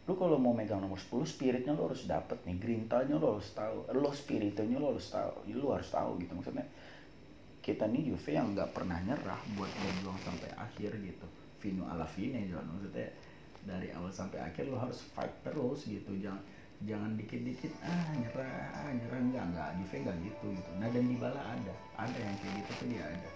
lu 0.08 0.16
kalau 0.16 0.40
mau 0.40 0.56
megang 0.56 0.80
nomor 0.80 0.96
10 0.96 1.28
spiritnya 1.28 1.76
lu 1.76 1.86
harus 1.86 2.08
dapet 2.08 2.40
nih. 2.48 2.56
Grintanya 2.58 3.20
lu 3.20 3.38
harus 3.38 3.52
tahu 3.52 3.84
lo 3.94 4.10
spiritnya 4.10 4.76
lu 4.80 4.96
harus 4.96 5.06
tahu 5.12 5.46
lu 5.52 5.68
harus 5.70 5.88
tahu 5.92 6.18
gitu. 6.18 6.32
Maksudnya 6.34 6.66
kita 7.62 7.84
nih 7.84 8.10
Juve 8.10 8.32
yang 8.32 8.56
nggak 8.56 8.72
pernah 8.72 8.96
nyerah 9.04 9.38
buat 9.54 9.68
berjuang 9.68 10.18
sampai 10.24 10.50
akhir 10.56 10.96
gitu. 11.04 11.26
Vino 11.58 11.84
ala 11.90 12.06
fine 12.06 12.48
jangan 12.48 12.66
maksudnya 12.70 13.10
dari 13.68 13.92
awal 13.92 14.08
sampai 14.08 14.40
akhir 14.40 14.72
lo 14.72 14.80
harus 14.80 15.04
fight 15.12 15.30
terus 15.44 15.84
gitu. 15.84 16.16
Jangan 16.16 16.40
jangan 16.88 17.10
dikit-dikit 17.20 17.76
ah 17.84 18.08
nyerah 18.16 18.72
ah, 18.72 18.90
nyerah. 18.96 19.20
Enggak 19.20 19.44
enggak. 19.52 19.68
Juve 19.76 19.96
enggak 20.00 20.16
gitu 20.24 20.46
gitu. 20.56 20.70
Nah 20.80 20.88
dan 20.88 21.04
di 21.04 21.16
bala 21.20 21.42
ada. 21.44 21.74
Ada 22.00 22.16
yang 22.16 22.36
kayak 22.40 22.54
gitu 22.64 22.70
tuh 22.72 22.86
dia 22.88 23.04
ada. 23.04 23.30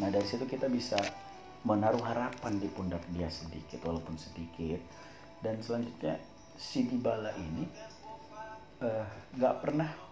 Nah 0.00 0.08
dari 0.08 0.26
situ 0.26 0.44
kita 0.48 0.66
bisa 0.72 0.96
menaruh 1.68 2.00
harapan 2.00 2.56
di 2.56 2.68
pundak 2.72 3.04
dia 3.12 3.28
sedikit 3.28 3.84
walaupun 3.84 4.16
sedikit. 4.16 4.80
Dan 5.44 5.60
selanjutnya 5.60 6.16
si 6.56 6.88
Dybala 6.88 7.36
ini 7.36 7.68
uh, 8.80 9.06
nggak 9.36 9.54
pernah 9.60 10.03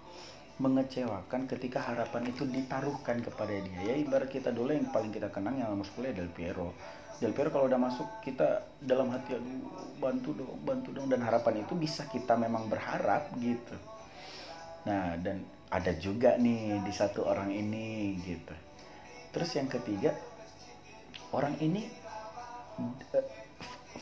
mengecewakan 0.61 1.49
ketika 1.49 1.81
harapan 1.81 2.29
itu 2.29 2.45
ditaruhkan 2.45 3.25
kepada 3.25 3.55
dia. 3.57 3.81
Ya 3.93 3.95
ibarat 3.97 4.29
kita 4.29 4.53
dulu 4.53 4.77
yang 4.77 4.93
paling 4.93 5.09
kita 5.09 5.33
kenang 5.33 5.57
yang 5.57 5.73
nomor 5.73 5.89
10 5.89 6.13
Del 6.13 6.29
Piero. 6.29 6.77
Del 7.17 7.33
Piero 7.33 7.49
kalau 7.49 7.71
udah 7.71 7.81
masuk 7.81 8.21
kita 8.21 8.67
dalam 8.83 9.09
hati 9.15 9.39
aduh 9.39 9.73
bantu 9.97 10.37
dong 10.37 10.61
bantu 10.63 10.93
dong. 10.93 11.09
Dan 11.09 11.25
harapan 11.25 11.65
itu 11.65 11.73
bisa 11.73 12.05
kita 12.11 12.37
memang 12.37 12.69
berharap 12.69 13.33
gitu. 13.41 13.77
Nah 14.85 15.17
dan 15.17 15.41
ada 15.73 15.93
juga 15.97 16.37
nih 16.37 16.85
di 16.85 16.93
satu 16.93 17.25
orang 17.25 17.49
ini 17.49 18.21
gitu. 18.21 18.53
Terus 19.33 19.51
yang 19.57 19.73
ketiga 19.73 20.13
orang 21.33 21.57
ini 21.65 21.89
eh, 23.17 23.27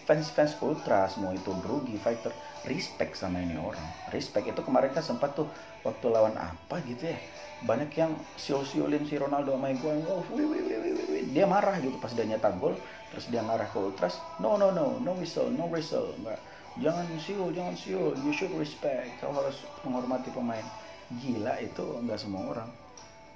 fans-fans 0.03 0.59
ultra 0.67 1.07
semua 1.07 1.31
itu 1.31 1.55
Brugi 1.55 1.95
fighter 1.95 2.35
respect 2.69 3.17
sama 3.17 3.41
ini 3.41 3.57
orang. 3.57 3.85
Respect 4.13 4.53
itu 4.53 4.61
kemarin 4.61 4.93
kan 4.93 5.05
sempat 5.05 5.33
tuh 5.33 5.49
waktu 5.87 6.07
lawan 6.13 6.37
apa 6.37 6.81
gitu 6.85 7.09
ya. 7.09 7.19
Banyak 7.65 7.91
yang 7.97 8.13
siul-siulin 8.41 9.05
si 9.05 9.21
Ronaldo 9.21 9.57
sama 9.57 9.73
gue 9.73 9.93
oh, 10.09 10.25
wih, 10.33 10.49
wih, 10.49 10.63
wih, 10.65 10.79
wih, 10.81 11.07
wih. 11.13 11.23
dia 11.33 11.45
marah 11.45 11.77
gitu 11.77 12.01
pas 12.01 12.09
dia 12.17 12.25
nyetak 12.25 12.57
gol 12.57 12.73
terus 13.13 13.29
dia 13.29 13.45
ngarah 13.45 13.69
ke 13.69 13.79
ultras. 13.81 14.21
No 14.41 14.57
no 14.57 14.73
no 14.73 14.97
no 15.01 15.13
whistle 15.17 15.53
no 15.53 15.69
whistle 15.69 16.13
enggak. 16.21 16.41
Jangan 16.81 17.07
siul 17.21 17.53
jangan 17.53 17.77
siul. 17.77 18.17
You 18.21 18.33
should 18.33 18.53
respect. 18.57 19.21
Kau 19.21 19.33
harus 19.33 19.65
menghormati 19.85 20.33
pemain. 20.33 20.65
Gila 21.21 21.61
itu 21.61 21.85
enggak 22.01 22.21
semua 22.21 22.45
orang. 22.57 22.71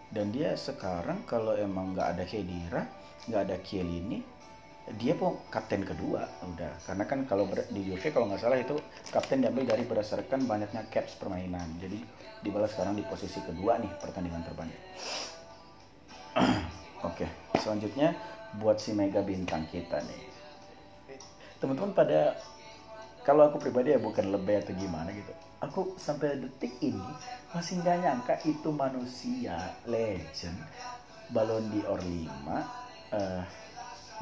Dan 0.08 0.30
dia 0.30 0.54
sekarang 0.54 1.26
kalau 1.26 1.58
emang 1.58 1.92
nggak 1.96 2.16
ada 2.16 2.24
Kedira 2.24 2.86
nggak 3.24 3.42
ada 3.48 3.56
Kielini 3.64 4.20
dia 5.00 5.16
pun 5.16 5.40
kapten 5.48 5.82
kedua 5.82 6.28
udah. 6.44 6.72
Karena 6.84 7.04
kan 7.08 7.24
kalau 7.24 7.48
di 7.72 7.80
Juve 7.88 8.08
kalau 8.12 8.28
nggak 8.28 8.40
salah 8.40 8.60
itu 8.60 8.76
kapten 9.08 9.40
diambil 9.40 9.64
dari 9.64 9.84
berdasarkan 9.88 10.44
banyaknya 10.44 10.84
caps 10.92 11.16
permainan. 11.16 11.80
Jadi 11.80 11.98
dibalas 12.44 12.76
sekarang 12.76 12.94
di 12.96 13.04
posisi 13.08 13.40
kedua 13.40 13.80
nih 13.80 13.92
pertandingan 14.00 14.44
terbanyak. 14.44 14.80
Oke 17.08 17.26
selanjutnya 17.60 18.12
buat 18.60 18.76
si 18.76 18.92
mega 18.92 19.24
bintang 19.24 19.64
kita 19.72 20.04
nih. 20.04 20.22
Teman-teman 21.58 21.96
pada 21.96 22.36
kalau 23.24 23.48
aku 23.48 23.56
pribadi 23.56 23.96
ya 23.96 24.00
bukan 24.00 24.28
lebih 24.28 24.60
atau 24.60 24.76
gimana 24.76 25.08
gitu 25.16 25.32
aku 25.64 25.96
sampai 25.96 26.36
detik 26.36 26.76
ini 26.84 27.08
masih 27.56 27.80
nggak 27.80 27.96
nyangka 28.04 28.36
itu 28.44 28.68
manusia 28.68 29.56
legend 29.88 30.60
balon 31.32 31.64
di 31.72 31.80
or 31.88 31.96
5 31.96 32.04
uh, 32.04 33.42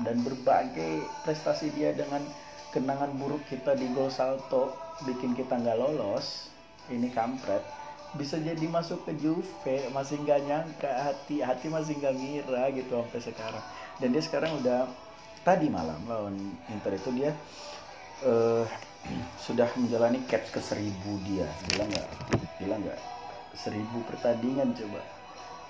dan 0.01 0.25
berbagai 0.25 1.05
prestasi 1.29 1.69
dia 1.77 1.93
dengan 1.93 2.25
kenangan 2.73 3.13
buruk 3.21 3.45
kita 3.53 3.77
di 3.77 3.85
gol 3.93 4.09
salto 4.09 4.73
bikin 5.05 5.37
kita 5.37 5.61
nggak 5.61 5.77
lolos 5.77 6.49
ini 6.89 7.13
kampret 7.13 7.61
bisa 8.13 8.37
jadi 8.37 8.65
masuk 8.69 9.09
ke 9.09 9.13
Juve 9.17 9.89
masih 9.97 10.21
nggak 10.21 10.41
nyangka 10.45 10.91
hati 10.93 11.41
hati 11.41 11.73
masih 11.73 11.97
nggak 11.97 12.13
ngira 12.13 12.63
gitu 12.77 12.93
sampai 12.93 13.21
sekarang. 13.25 13.65
Dan 13.97 14.09
dia 14.13 14.21
sekarang 14.21 14.53
udah 14.61 14.85
tadi 15.41 15.73
malam 15.73 15.97
lawan 16.05 16.37
Inter 16.69 16.93
itu 16.93 17.09
dia 17.17 17.33
uh, 18.29 18.69
sudah 19.49 19.65
menjalani 19.81 20.21
caps 20.29 20.53
ke 20.53 20.61
seribu 20.61 21.17
dia. 21.25 21.49
Bilang 21.73 21.89
nggak? 21.89 22.09
Bilang 22.61 22.81
nggak? 22.85 23.01
Seribu 23.57 24.05
pertandingan 24.05 24.77
coba. 24.77 25.01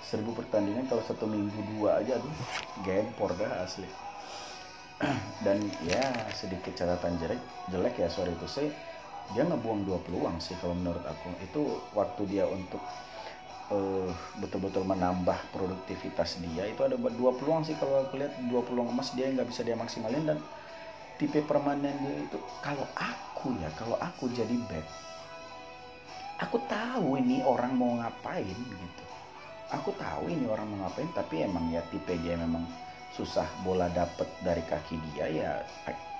Seribu 0.03 0.35
pertandingan 0.35 0.83
kalau 0.91 1.03
satu 1.07 1.23
minggu 1.23 1.55
dua 1.79 2.03
aja 2.03 2.19
tuh 2.19 2.33
gempor 2.83 3.31
dah 3.39 3.63
asli 3.63 3.87
dan 5.45 5.59
ya 5.83 6.01
sedikit 6.31 6.73
catatan 6.75 7.19
jelek 7.19 7.41
jelek 7.71 7.95
ya 7.99 8.07
sorry 8.07 8.31
itu 8.31 8.47
sih 8.47 8.69
dia 9.31 9.47
ngebuang 9.47 9.87
dua 9.87 9.97
peluang 10.03 10.37
sih 10.43 10.53
kalau 10.59 10.75
menurut 10.75 11.01
aku. 11.07 11.31
Itu 11.39 11.61
waktu 11.95 12.21
dia 12.27 12.43
untuk 12.43 12.83
uh, 13.71 14.11
betul-betul 14.43 14.83
menambah 14.83 15.39
produktivitas 15.55 16.43
dia 16.43 16.67
itu 16.67 16.83
ada 16.83 16.99
dua 16.99 17.31
peluang 17.31 17.63
sih 17.63 17.79
kalau 17.79 18.03
aku 18.03 18.19
lihat 18.19 18.35
dua 18.51 18.61
peluang 18.67 18.91
emas 18.91 19.15
dia 19.15 19.31
nggak 19.31 19.47
bisa 19.47 19.63
dia 19.63 19.79
maksimalin. 19.79 20.27
Dan 20.27 20.39
tipe 21.15 21.39
permanen 21.47 21.95
dia 22.03 22.15
itu 22.27 22.37
kalau 22.59 22.83
aku 22.99 23.55
ya 23.63 23.71
kalau 23.79 23.95
aku 24.01 24.27
jadi 24.33 24.55
back 24.67 24.87
aku 26.41 26.57
tahu 26.67 27.15
ini 27.21 27.39
orang 27.45 27.71
mau 27.77 27.95
ngapain 28.03 28.57
gitu. 28.57 29.05
Aku 29.71 29.95
tahu 29.95 30.29
ini 30.29 30.45
orang 30.45 30.67
mau 30.69 30.85
ngapain 30.85 31.07
tapi 31.15 31.47
emang 31.47 31.71
ya 31.71 31.79
tipe 31.87 32.13
dia 32.19 32.35
memang 32.35 32.67
susah 33.13 33.45
bola 33.61 33.87
dapet 33.93 34.25
dari 34.41 34.65
kaki 34.65 34.97
dia 35.13 35.25
ya 35.29 35.49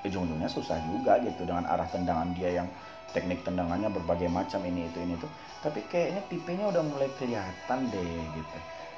ujung-ujungnya 0.06 0.50
susah 0.52 0.78
juga 0.86 1.18
gitu 1.26 1.48
dengan 1.48 1.66
arah 1.66 1.90
tendangan 1.90 2.32
dia 2.38 2.62
yang 2.62 2.68
teknik 3.14 3.42
tendangannya 3.46 3.90
berbagai 3.90 4.30
macam 4.30 4.62
ini 4.66 4.90
itu 4.90 5.00
ini 5.02 5.18
tuh 5.18 5.30
tapi 5.64 5.80
kayaknya 5.88 6.20
tipenya 6.28 6.68
udah 6.68 6.84
mulai 6.84 7.08
kelihatan 7.16 7.88
deh 7.88 8.20
gitu. 8.36 8.58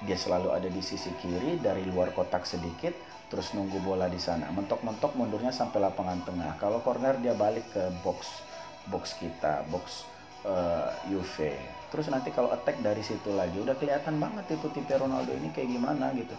Dia 0.10 0.18
selalu 0.18 0.50
ada 0.50 0.66
di 0.66 0.82
sisi 0.82 1.14
kiri 1.22 1.62
dari 1.62 1.86
luar 1.86 2.10
kotak 2.10 2.42
sedikit 2.50 2.92
terus 3.30 3.54
nunggu 3.54 3.78
bola 3.86 4.10
di 4.10 4.18
sana. 4.18 4.50
Mentok-mentok 4.50 5.14
mundurnya 5.14 5.54
sampai 5.54 5.86
lapangan 5.86 6.26
tengah. 6.26 6.58
Kalau 6.58 6.82
corner 6.82 7.22
dia 7.22 7.38
balik 7.38 7.70
ke 7.70 7.94
box 8.02 8.42
box 8.90 9.14
kita 9.22 9.62
box 9.70 10.10
uh, 10.42 10.90
Juve. 11.06 11.54
Terus 11.94 12.10
nanti 12.10 12.34
kalau 12.34 12.50
attack 12.50 12.82
dari 12.82 13.06
situ 13.06 13.30
lagi 13.38 13.62
udah 13.62 13.78
kelihatan 13.78 14.18
banget 14.18 14.58
itu 14.58 14.66
tipe 14.74 14.98
Ronaldo 14.98 15.38
ini 15.38 15.54
kayak 15.54 15.70
gimana 15.70 16.10
gitu. 16.18 16.34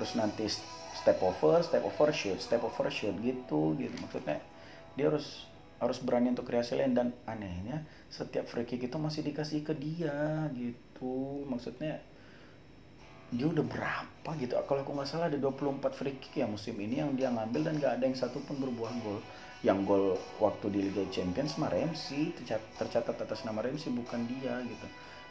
Terus 0.00 0.16
nanti 0.16 0.48
step 1.06 1.22
over 1.22 1.62
step 1.62 1.86
over 1.86 2.10
shoot 2.10 2.42
step 2.42 2.66
over 2.66 2.90
shoot 2.90 3.14
gitu 3.22 3.78
gitu. 3.78 3.94
Maksudnya 4.02 4.42
dia 4.98 5.06
harus 5.06 5.46
harus 5.78 6.02
berani 6.02 6.34
untuk 6.34 6.50
kreasi 6.50 6.74
lain 6.74 6.98
dan 6.98 7.14
anehnya 7.30 7.86
setiap 8.10 8.50
free 8.50 8.66
kick 8.66 8.82
itu 8.82 8.98
masih 8.98 9.22
dikasih 9.22 9.62
ke 9.62 9.70
dia 9.78 10.50
gitu. 10.50 11.46
Maksudnya 11.46 12.02
dia 13.30 13.46
udah 13.46 13.62
berapa 13.62 14.30
gitu. 14.42 14.58
Kalau 14.66 14.82
aku 14.82 14.90
nggak 14.98 15.06
salah 15.06 15.30
ada 15.30 15.38
24 15.38 15.94
free 15.94 16.18
kick 16.18 16.42
ya 16.42 16.50
musim 16.50 16.74
ini 16.82 16.98
yang 16.98 17.14
dia 17.14 17.30
ngambil 17.30 17.70
dan 17.70 17.74
gak 17.78 17.92
ada 18.02 18.04
yang 18.06 18.18
satu 18.18 18.42
pun 18.42 18.58
berbuah 18.58 18.90
gol. 19.06 19.22
Yang 19.62 19.78
gol 19.86 20.06
waktu 20.42 20.66
di 20.74 20.80
Liga 20.90 21.06
Champions 21.14 21.54
mah 21.54 21.70
Ramsey 21.70 22.34
tercatat 22.78 23.14
atas 23.14 23.46
nama 23.46 23.62
Ramsey 23.62 23.94
bukan 23.94 24.26
dia 24.26 24.58
gitu. 24.66 24.86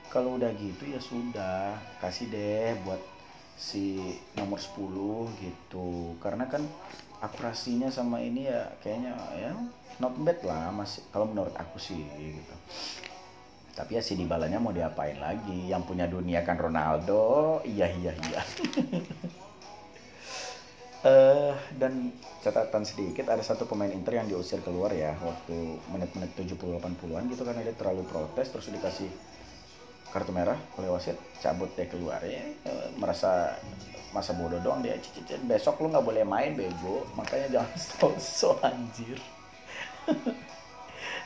Kalau 0.08 0.40
udah 0.40 0.56
gitu 0.56 0.88
ya 0.88 1.04
sudah 1.04 1.76
kasih 2.00 2.32
deh 2.32 2.80
buat 2.88 3.15
si 3.56 4.16
nomor 4.36 4.60
10 4.60 5.32
gitu. 5.40 6.16
Karena 6.20 6.46
kan 6.46 6.64
akurasinya 7.24 7.88
sama 7.90 8.20
ini 8.22 8.52
ya 8.52 8.76
kayaknya 8.84 9.16
ya 9.40 9.52
not 9.98 10.14
bad 10.22 10.40
lah 10.44 10.70
masih 10.76 11.02
kalau 11.10 11.32
menurut 11.32 11.56
aku 11.56 11.80
sih 11.80 12.00
gitu. 12.20 12.56
Tapi 13.76 14.00
ya 14.00 14.02
si 14.04 14.16
Dybalanya 14.16 14.60
mau 14.60 14.72
diapain 14.72 15.20
lagi? 15.20 15.68
Yang 15.68 15.84
punya 15.92 16.08
dunia 16.08 16.48
kan 16.48 16.56
Ronaldo. 16.56 17.60
Iya 17.68 17.92
iya 17.92 18.16
iya. 18.16 18.42
Uh, 21.04 21.52
dan 21.82 22.16
catatan 22.40 22.88
sedikit 22.88 23.28
ada 23.28 23.44
satu 23.44 23.68
pemain 23.68 23.92
Inter 23.92 24.16
yang 24.24 24.32
diusir 24.32 24.64
keluar 24.64 24.96
ya 24.96 25.12
waktu 25.20 25.82
menit-menit 25.92 26.32
70-80an 26.40 27.28
gitu 27.34 27.44
karena 27.44 27.68
dia 27.68 27.76
terlalu 27.76 28.08
protes 28.08 28.48
terus 28.48 28.72
dikasih 28.72 29.12
kartu 30.16 30.32
merah 30.32 30.56
oleh 30.80 30.88
wasit 30.88 31.20
cabut 31.44 31.68
dia 31.76 31.92
keluar 31.92 32.24
ya 32.24 32.40
merasa 32.96 33.60
masa 34.16 34.32
bodoh 34.32 34.64
doang 34.64 34.80
dia 34.80 34.96
cicit 35.04 35.44
besok 35.44 35.84
lu 35.84 35.92
nggak 35.92 36.08
boleh 36.08 36.24
main 36.24 36.56
bego. 36.56 37.04
Makanya 37.20 37.60
jangan 37.60 37.76
so, 37.84 38.08
so 38.16 38.50
anjir. 38.64 39.20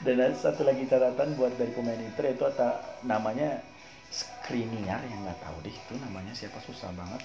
Dan 0.04 0.18
ada 0.18 0.34
satu 0.34 0.66
lagi 0.66 0.90
catatan 0.90 1.38
buat 1.38 1.54
dari 1.60 1.70
pemain 1.70 2.02
Inter 2.02 2.34
itu 2.34 2.50
ada 2.50 2.82
namanya 3.06 3.62
Skriniar 4.10 5.06
yang 5.06 5.22
nggak 5.22 5.38
tahu 5.38 5.62
deh 5.62 5.70
itu 5.70 5.94
namanya 6.02 6.34
siapa 6.34 6.58
susah 6.66 6.90
banget. 6.98 7.22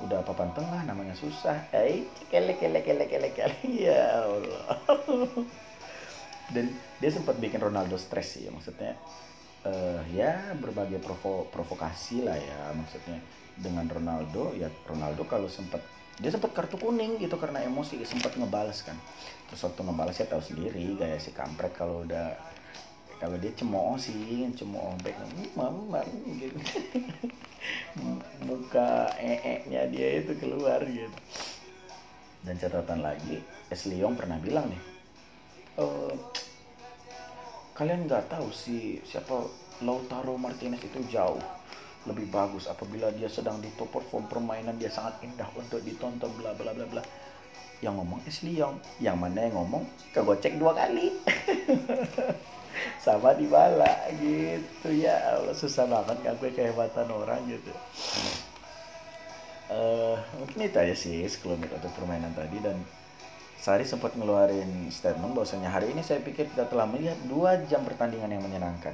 Udah 0.00 0.24
papan 0.24 0.48
tengah 0.56 0.80
namanya 0.88 1.12
susah. 1.12 1.68
Eh 1.76 2.08
kelek 2.32 2.56
kelek 2.56 2.88
kelek 2.88 3.12
kelek 3.12 3.32
kelek. 3.36 3.60
Ya 3.84 4.24
Allah. 4.24 4.80
Dan 6.48 6.72
dia 7.04 7.10
sempat 7.12 7.36
bikin 7.36 7.60
Ronaldo 7.60 8.00
stres 8.00 8.32
sih 8.32 8.48
ya 8.48 8.50
maksudnya 8.52 8.96
uh, 9.66 10.02
ya 10.14 10.54
berbagai 10.58 10.98
provo 11.02 11.46
provokasi 11.50 12.26
lah 12.26 12.36
ya. 12.38 12.70
Maksudnya 12.74 13.18
dengan 13.58 13.86
Ronaldo 13.86 14.56
ya 14.56 14.70
Ronaldo 14.88 15.28
kalau 15.28 15.46
sempat 15.46 15.82
dia 16.20 16.28
sempat 16.28 16.52
kartu 16.52 16.76
kuning 16.76 17.18
gitu 17.18 17.34
karena 17.40 17.64
emosi 17.64 18.02
sempat 18.04 18.36
ngebales 18.36 18.84
kan. 18.84 18.96
Terus 19.50 19.62
waktu 19.66 19.80
ngebales 19.82 20.16
ya 20.18 20.26
tahu 20.28 20.42
sendiri 20.42 20.96
gaya 20.96 21.18
si 21.18 21.32
kampret 21.34 21.72
kalau 21.74 22.04
udah 22.04 22.36
kalau 23.22 23.38
dia 23.38 23.54
cemooh 23.54 23.94
sih 23.98 24.50
cemooh 24.54 24.98
baik 25.02 25.18
mama 25.54 26.02
gitu. 26.38 26.58
Muka 28.46 29.14
ee 29.22 29.62
nya 29.70 29.86
dia 29.86 30.18
itu 30.18 30.34
keluar 30.38 30.82
gitu. 30.82 31.18
Dan 32.42 32.58
catatan 32.58 33.06
lagi 33.06 33.38
Es 33.70 33.86
Leong 33.86 34.18
pernah 34.18 34.34
bilang 34.42 34.66
nih 34.66 34.82
e, 35.78 35.84
kalian 37.72 38.04
nggak 38.04 38.28
tahu 38.28 38.52
sih 38.52 39.00
siapa 39.04 39.48
Lautaro 39.80 40.36
Martinez 40.36 40.80
itu 40.84 41.00
jauh 41.08 41.40
lebih 42.02 42.26
bagus 42.34 42.66
apabila 42.66 43.14
dia 43.14 43.30
sedang 43.30 43.62
di 43.62 43.70
top 43.78 43.94
perform 43.94 44.26
permainan 44.26 44.74
dia 44.74 44.90
sangat 44.90 45.22
indah 45.22 45.46
untuk 45.54 45.78
ditonton 45.86 46.30
bla 46.34 46.50
bla 46.54 46.74
bla 46.74 46.86
bla. 46.86 47.02
Yang 47.82 47.94
ngomong 47.98 48.20
Ashley 48.26 48.58
Young 48.58 48.78
yang 49.02 49.18
mana 49.18 49.46
yang 49.46 49.58
ngomong 49.58 49.86
kegocek 50.14 50.58
dua 50.58 50.74
kali. 50.74 51.14
Sama 53.04 53.34
di 53.38 53.46
bala 53.46 54.10
gitu. 54.18 54.88
Ya 54.90 55.38
Allah 55.38 55.54
susah 55.54 55.86
banget 55.86 56.22
gue 56.38 56.50
kehebatan 56.50 57.06
orang 57.10 57.42
gitu. 57.50 57.70
Uh, 59.72 60.18
mungkin 60.36 60.68
itu 60.68 60.78
aja 60.78 60.94
sih 60.94 61.22
sekelumit 61.26 61.70
untuk 61.70 61.90
permainan 61.96 62.34
tadi 62.34 62.58
dan 62.60 62.76
Sari 63.62 63.86
sempat 63.86 64.18
ngeluarin 64.18 64.90
statement 64.90 65.38
bahwasanya 65.38 65.70
hari 65.70 65.94
ini 65.94 66.02
saya 66.02 66.18
pikir 66.18 66.50
kita 66.50 66.66
telah 66.66 66.82
melihat 66.82 67.14
dua 67.30 67.62
jam 67.70 67.86
pertandingan 67.86 68.34
yang 68.34 68.42
menyenangkan 68.42 68.90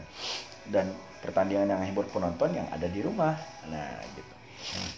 dan 0.68 0.92
pertandingan 1.24 1.72
yang 1.72 1.80
hibur 1.88 2.04
penonton 2.12 2.52
yang 2.52 2.68
ada 2.68 2.84
di 2.84 3.00
rumah. 3.00 3.32
Nah, 3.72 3.96
gitu. 4.12 4.34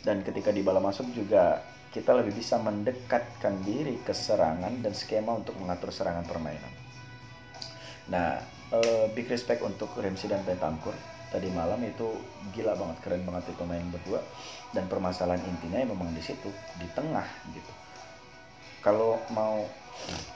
Dan 0.03 0.27
ketika 0.27 0.51
di 0.51 0.67
bala 0.67 0.83
masuk 0.83 1.15
juga 1.15 1.63
kita 1.95 2.19
lebih 2.19 2.35
bisa 2.35 2.59
mendekatkan 2.59 3.63
diri 3.63 4.03
ke 4.03 4.11
serangan 4.11 4.75
dan 4.83 4.91
skema 4.91 5.39
untuk 5.39 5.55
mengatur 5.63 5.95
serangan 5.95 6.27
permainan. 6.27 6.75
Nah, 8.11 8.43
uh, 8.75 9.07
big 9.15 9.31
respect 9.31 9.63
untuk 9.63 9.95
Remsi 9.95 10.27
dan 10.27 10.43
Bentancur 10.43 10.99
tadi 11.31 11.47
malam 11.55 11.79
itu 11.87 12.11
gila 12.51 12.75
banget 12.75 13.07
keren 13.07 13.23
banget 13.23 13.55
itu 13.55 13.63
main 13.63 13.87
berdua 13.87 14.19
dan 14.75 14.91
permasalahan 14.91 15.39
intinya 15.47 15.79
memang 15.87 16.11
di 16.11 16.19
situ 16.19 16.51
di 16.75 16.91
tengah 16.91 17.23
gitu 17.55 17.71
kalau 18.81 19.21
mau 19.33 19.65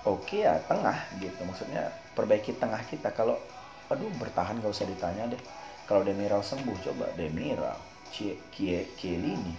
oke 0.04 0.28
okay 0.28 0.44
ya 0.44 0.60
tengah 0.68 0.96
gitu. 1.20 1.40
Maksudnya 1.44 1.88
perbaiki 2.12 2.56
tengah 2.56 2.80
kita. 2.88 3.12
Kalau 3.16 3.40
aduh 3.88 4.08
bertahan 4.20 4.60
gak 4.60 4.72
usah 4.72 4.88
ditanya 4.88 5.32
deh. 5.32 5.42
Kalau 5.84 6.00
Demiral 6.00 6.40
sembuh 6.40 6.76
coba 6.80 7.12
Demiral 7.12 7.76
Chiellini 8.08 9.52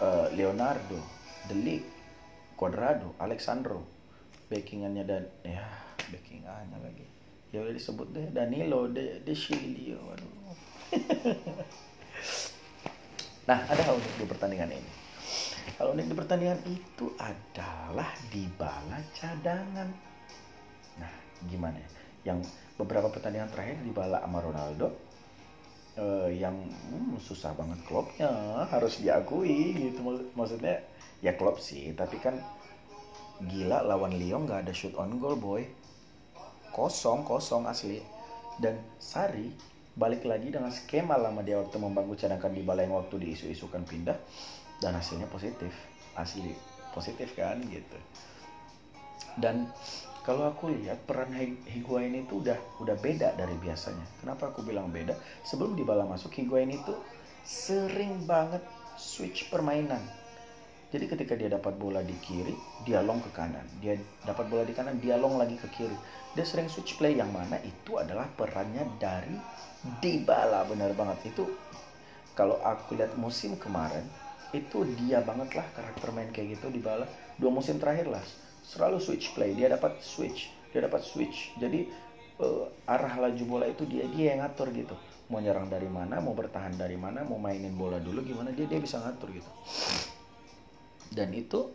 uh, 0.00 0.32
Leonardo 0.32 1.00
Delik 1.48 1.84
Cuadrado 2.56 3.16
Alexandro. 3.20 3.84
Backingannya 4.46 5.04
dan 5.04 5.24
ya 5.42 5.64
backingannya 6.12 6.78
lagi. 6.80 7.06
Ya 7.50 7.64
udah 7.64 7.74
disebut 7.74 8.08
deh 8.12 8.26
Danilo 8.32 8.88
De 8.88 9.20
De 9.24 9.34
Chilio 9.34 10.00
aduh. 10.12 10.32
Nah 13.46 13.62
ada 13.62 13.78
hal 13.78 13.94
unik 13.94 14.14
di 14.18 14.26
pertandingan 14.26 14.74
ini 14.74 15.05
unik 15.76 16.06
di 16.08 16.14
pertandingan 16.14 16.60
itu 16.68 17.06
adalah 17.18 18.10
di 18.30 18.46
bala 18.54 18.98
cadangan. 19.12 19.88
Nah 20.96 21.12
gimana 21.46 21.76
ya? 21.76 21.88
Yang 22.32 22.50
beberapa 22.80 23.10
pertandingan 23.12 23.50
terakhir 23.52 23.78
di 23.82 23.92
bala 23.92 24.22
sama 24.22 24.38
Ronaldo 24.42 24.88
uh, 26.00 26.30
yang 26.30 26.56
hmm, 26.56 27.18
susah 27.20 27.52
banget 27.54 27.82
klubnya 27.84 28.30
harus 28.70 28.98
diakui 29.02 29.76
gitu. 29.76 30.00
Maksudnya 30.32 30.82
ya 31.20 31.34
klub 31.34 31.58
sih 31.58 31.92
tapi 31.92 32.20
kan 32.20 32.38
gila 33.42 33.84
lawan 33.84 34.16
Lyon 34.16 34.48
nggak 34.48 34.68
ada 34.68 34.72
shoot 34.72 34.94
on 34.96 35.18
goal 35.20 35.36
boy. 35.36 35.64
Kosong 36.72 37.24
kosong 37.24 37.64
asli. 37.68 38.00
Dan 38.56 38.80
Sari 38.96 39.52
balik 39.96 40.28
lagi 40.28 40.52
dengan 40.52 40.68
skema 40.68 41.16
lama 41.16 41.40
dia 41.40 41.60
waktu 41.60 41.76
membangun 41.80 42.16
cadangan 42.16 42.52
di 42.52 42.60
balai 42.60 42.84
yang 42.84 43.00
waktu 43.00 43.16
diisu-isukan 43.16 43.84
pindah 43.88 44.16
dan 44.82 44.96
hasilnya 44.96 45.28
positif 45.28 45.72
asli 46.16 46.52
positif 46.92 47.32
kan 47.36 47.60
gitu 47.68 47.98
dan 49.36 49.68
kalau 50.26 50.50
aku 50.50 50.74
lihat 50.74 51.06
peran 51.06 51.30
Higuain 51.70 52.10
itu 52.10 52.42
udah 52.42 52.58
udah 52.82 52.98
beda 52.98 53.38
dari 53.38 53.54
biasanya. 53.62 54.02
Kenapa 54.18 54.50
aku 54.50 54.66
bilang 54.66 54.90
beda? 54.90 55.14
Sebelum 55.46 55.78
di 55.78 55.86
bala 55.86 56.02
masuk 56.02 56.34
Higuain 56.34 56.66
itu 56.66 56.90
sering 57.46 58.26
banget 58.26 58.58
switch 58.98 59.46
permainan. 59.54 60.02
Jadi 60.90 61.06
ketika 61.06 61.38
dia 61.38 61.46
dapat 61.46 61.78
bola 61.78 62.02
di 62.02 62.14
kiri, 62.18 62.58
dia 62.82 63.06
long 63.06 63.22
ke 63.22 63.30
kanan. 63.30 63.62
Dia 63.78 63.94
dapat 64.26 64.50
bola 64.50 64.66
di 64.66 64.74
kanan, 64.74 64.98
dia 64.98 65.14
long 65.14 65.38
lagi 65.38 65.54
ke 65.54 65.70
kiri. 65.70 65.94
Dia 66.34 66.42
sering 66.42 66.66
switch 66.66 66.98
play 66.98 67.14
yang 67.14 67.30
mana 67.30 67.62
itu 67.62 67.94
adalah 67.94 68.26
perannya 68.34 68.82
dari 68.98 69.38
Dybala 69.86 70.66
benar 70.66 70.90
banget 70.98 71.30
itu 71.30 71.46
kalau 72.34 72.58
aku 72.58 72.98
lihat 72.98 73.14
musim 73.14 73.54
kemarin 73.54 74.02
itu 74.54 74.86
dia 74.98 75.22
banget 75.24 75.58
lah 75.58 75.66
karakter 75.74 76.08
main 76.14 76.30
kayak 76.30 76.58
gitu 76.58 76.70
Dybala 76.70 77.06
dua 77.40 77.50
musim 77.50 77.82
terakhir 77.82 78.06
lah 78.06 78.22
selalu 78.66 78.98
switch 78.98 79.34
play. 79.34 79.54
Dia 79.54 79.70
dapat 79.70 80.02
switch 80.02 80.50
dia 80.76 80.84
dapat 80.84 81.00
switch. 81.00 81.56
Jadi 81.56 81.88
uh, 82.42 82.68
arah 82.84 83.16
laju 83.16 83.44
bola 83.48 83.64
itu 83.64 83.88
dia 83.88 84.04
dia 84.12 84.36
yang 84.36 84.44
ngatur 84.44 84.68
gitu. 84.76 84.92
Mau 85.32 85.40
nyerang 85.40 85.72
dari 85.72 85.88
mana 85.88 86.20
mau 86.20 86.36
bertahan 86.36 86.76
dari 86.76 87.00
mana 87.00 87.24
mau 87.24 87.40
mainin 87.40 87.72
bola 87.74 87.96
dulu 87.96 88.20
gimana 88.20 88.52
dia 88.52 88.68
dia 88.68 88.76
bisa 88.76 89.00
ngatur 89.00 89.32
gitu. 89.32 89.50
Dan 91.10 91.32
itu 91.32 91.72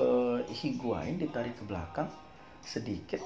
uh, 0.00 0.42
Higuain 0.48 1.22
ditarik 1.22 1.54
ke 1.54 1.64
belakang 1.64 2.10
sedikit. 2.66 3.22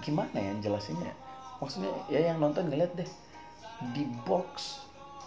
Gimana 0.00 0.40
ya 0.40 0.52
jelasinnya 0.64 1.12
maksudnya 1.60 1.92
ya 2.08 2.32
yang 2.32 2.40
nonton 2.40 2.72
ngeliat 2.72 2.96
deh. 2.96 3.10
Di 3.92 4.08
box 4.24 4.80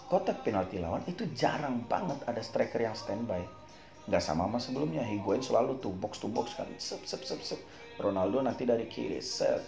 kotak 0.07 0.41
penalti 0.41 0.79
lawan 0.79 1.03
itu 1.05 1.27
jarang 1.35 1.83
banget 1.85 2.23
ada 2.23 2.39
striker 2.39 2.79
yang 2.79 2.95
standby. 2.95 3.43
Nggak 4.07 4.23
sama 4.23 4.47
sama 4.47 4.59
sebelumnya 4.63 5.03
Higuain 5.03 5.43
selalu 5.43 5.83
tuh 5.83 5.91
box 5.91 6.23
to 6.23 6.31
box 6.31 6.55
kan. 6.55 6.67
Sep 6.79 7.03
sep 7.03 7.27
sep 7.27 7.43
sep. 7.43 7.59
Ronaldo 7.99 8.39
nanti 8.39 8.63
dari 8.63 8.87
kiri 8.87 9.19
set. 9.19 9.59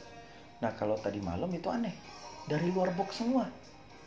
Nah 0.63 0.71
kalau 0.79 0.95
tadi 0.95 1.19
malam 1.19 1.51
itu 1.51 1.67
aneh. 1.67 1.91
Dari 2.47 2.71
luar 2.71 2.95
box 2.95 3.19
semua. 3.19 3.45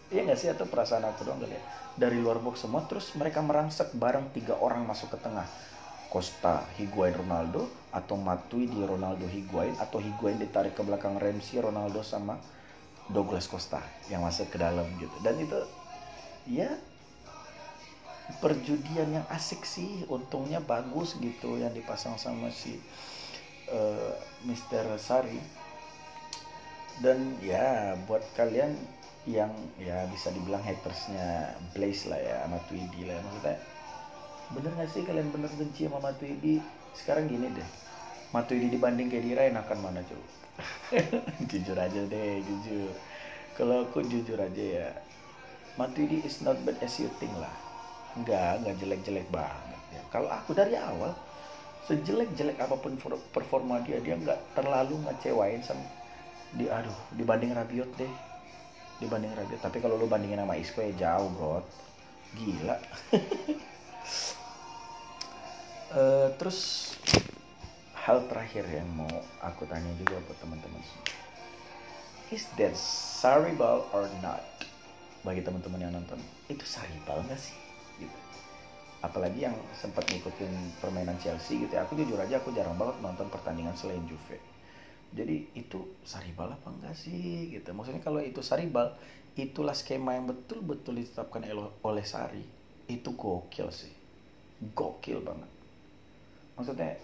Iya 0.08 0.24
nggak 0.24 0.38
sih? 0.40 0.48
Atau 0.48 0.64
perasaan 0.68 1.04
aku 1.04 1.28
dong 1.28 1.36
kali 1.36 1.52
ya? 1.52 1.62
Dari 2.00 2.16
luar 2.16 2.40
box 2.40 2.64
semua 2.64 2.80
terus 2.88 3.12
mereka 3.12 3.44
merangsek 3.44 3.92
bareng 3.92 4.32
tiga 4.32 4.56
orang 4.56 4.88
masuk 4.88 5.12
ke 5.12 5.18
tengah. 5.20 5.44
Costa 6.12 6.64
Higuain 6.76 7.16
Ronaldo 7.16 7.64
atau 7.88 8.20
Matui 8.20 8.68
di 8.68 8.84
Ronaldo 8.84 9.24
Higuain 9.24 9.72
atau 9.80 9.96
Higuain 9.96 10.36
ditarik 10.36 10.76
ke 10.76 10.84
belakang 10.84 11.16
Ramsey 11.16 11.56
Ronaldo 11.60 12.04
sama 12.04 12.36
Douglas 13.08 13.48
Costa 13.48 13.80
yang 14.12 14.20
masuk 14.20 14.52
ke 14.52 14.60
dalam 14.60 14.84
gitu. 15.00 15.16
Dan 15.24 15.40
itu 15.40 15.56
ya. 16.48 16.70
Perjudian 18.40 19.12
yang 19.12 19.26
asik 19.28 19.66
sih 19.66 20.08
untungnya 20.08 20.62
bagus 20.62 21.18
gitu 21.20 21.60
yang 21.60 21.74
dipasang 21.74 22.16
sama 22.16 22.48
si 22.48 22.80
uh, 23.68 24.14
Mr. 24.46 24.96
Sari. 24.96 25.38
Dan 27.02 27.36
ya 27.42 27.98
buat 28.06 28.22
kalian 28.38 28.78
yang 29.22 29.54
ya 29.78 30.02
bisa 30.10 30.34
dibilang 30.34 30.62
hatersnya 30.66 31.54
Blaze 31.74 32.10
lah 32.10 32.18
ya 32.18 32.42
sama 32.42 32.58
Tweedy 32.66 33.06
lah 33.06 33.14
ya. 33.14 33.22
maksudnya 33.22 33.56
bener 34.52 34.72
gak 34.76 34.90
sih 34.92 35.02
kalian 35.06 35.30
bener 35.32 35.48
benci 35.54 35.86
sama 35.86 36.02
Matuidi 36.02 36.58
sekarang 36.92 37.30
gini 37.30 37.48
deh. 37.54 37.68
Matuidi 38.32 38.68
dibanding 38.72 39.08
Kedira 39.12 39.48
enakan 39.48 39.78
mana 39.80 40.00
coba 40.04 40.26
jujur 41.50 41.76
aja 41.78 42.00
deh 42.04 42.32
jujur. 42.44 42.92
Kalau 43.56 43.88
aku 43.88 44.04
jujur 44.04 44.36
aja 44.40 44.64
ya 44.64 44.88
Matuidi 45.80 46.20
is 46.24 46.44
not 46.44 46.60
bad 46.64 46.76
as 46.84 47.00
you 47.00 47.08
think 47.16 47.32
lah. 47.40 47.52
Nggak 48.18 48.64
nggak 48.64 48.74
jelek-jelek 48.76 49.26
banget 49.32 49.80
ya 49.92 50.02
kalau 50.08 50.28
aku 50.28 50.56
dari 50.56 50.76
awal 50.76 51.12
sejelek-jelek 51.88 52.56
apa 52.60 52.76
pun 52.76 52.96
performa 53.32 53.80
dia 53.84 54.00
dia 54.00 54.16
nggak 54.16 54.56
terlalu 54.56 55.00
ngecewain 55.04 55.60
sama 55.64 55.84
di 56.52 56.68
aduh 56.68 56.94
dibanding 57.16 57.56
Rabiot 57.56 57.90
deh. 57.96 58.12
Dibanding 59.00 59.32
Rabiot. 59.32 59.60
Tapi 59.64 59.80
kalau 59.80 59.96
lu 59.96 60.06
bandingin 60.06 60.44
sama 60.44 60.54
Isco 60.60 60.84
ya 60.84 60.92
jauh 60.94 61.28
bro 61.32 61.64
gila. 62.36 62.76
Uh, 65.92 66.28
terus 66.40 66.92
hal 68.02 68.26
terakhir 68.26 68.66
yang 68.66 68.88
mau 68.98 69.10
aku 69.46 69.62
tanya 69.70 69.94
juga 69.94 70.18
buat 70.26 70.38
teman-teman 70.42 70.82
is 72.34 72.48
that 72.58 72.74
ball 73.54 73.86
or 73.94 74.10
not 74.24 74.42
bagi 75.22 75.42
teman-teman 75.42 75.78
yang 75.78 75.92
nonton 75.94 76.18
itu 76.50 76.62
ball 77.06 77.22
nggak 77.22 77.38
sih? 77.38 77.54
Gitu. 78.02 78.18
Apalagi 79.02 79.46
yang 79.46 79.54
sempat 79.74 80.06
ngikutin 80.06 80.78
permainan 80.78 81.18
Chelsea 81.18 81.62
gitu 81.62 81.74
ya 81.74 81.82
aku 81.82 81.98
jujur 81.98 82.18
aja 82.18 82.38
aku 82.38 82.54
jarang 82.54 82.78
banget 82.78 82.98
nonton 83.02 83.26
pertandingan 83.30 83.74
selain 83.74 84.02
Juve. 84.06 84.38
Jadi 85.12 85.52
itu 85.54 85.98
saribal 86.02 86.54
apa 86.54 86.68
enggak 86.70 86.94
sih? 86.96 87.50
Gitu. 87.50 87.68
Maksudnya 87.74 88.02
kalau 88.02 88.22
itu 88.22 88.40
saribal 88.40 88.94
itulah 89.38 89.72
skema 89.72 90.16
yang 90.16 90.28
betul-betul 90.28 90.98
ditetapkan 90.98 91.44
oleh 91.82 92.04
Sari 92.04 92.44
itu 92.88 93.10
gokil 93.14 93.68
sih. 93.70 93.92
Gokil 94.72 95.22
banget. 95.22 95.50
Maksudnya 96.56 96.96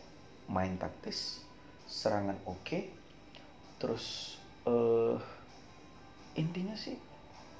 main 0.48 0.76
taktis 0.81 1.44
serangan 1.88 2.37
oke 2.44 2.64
okay, 2.64 2.83
terus 3.81 4.37
uh, 4.68 5.16
intinya 6.37 6.76
sih 6.76 6.96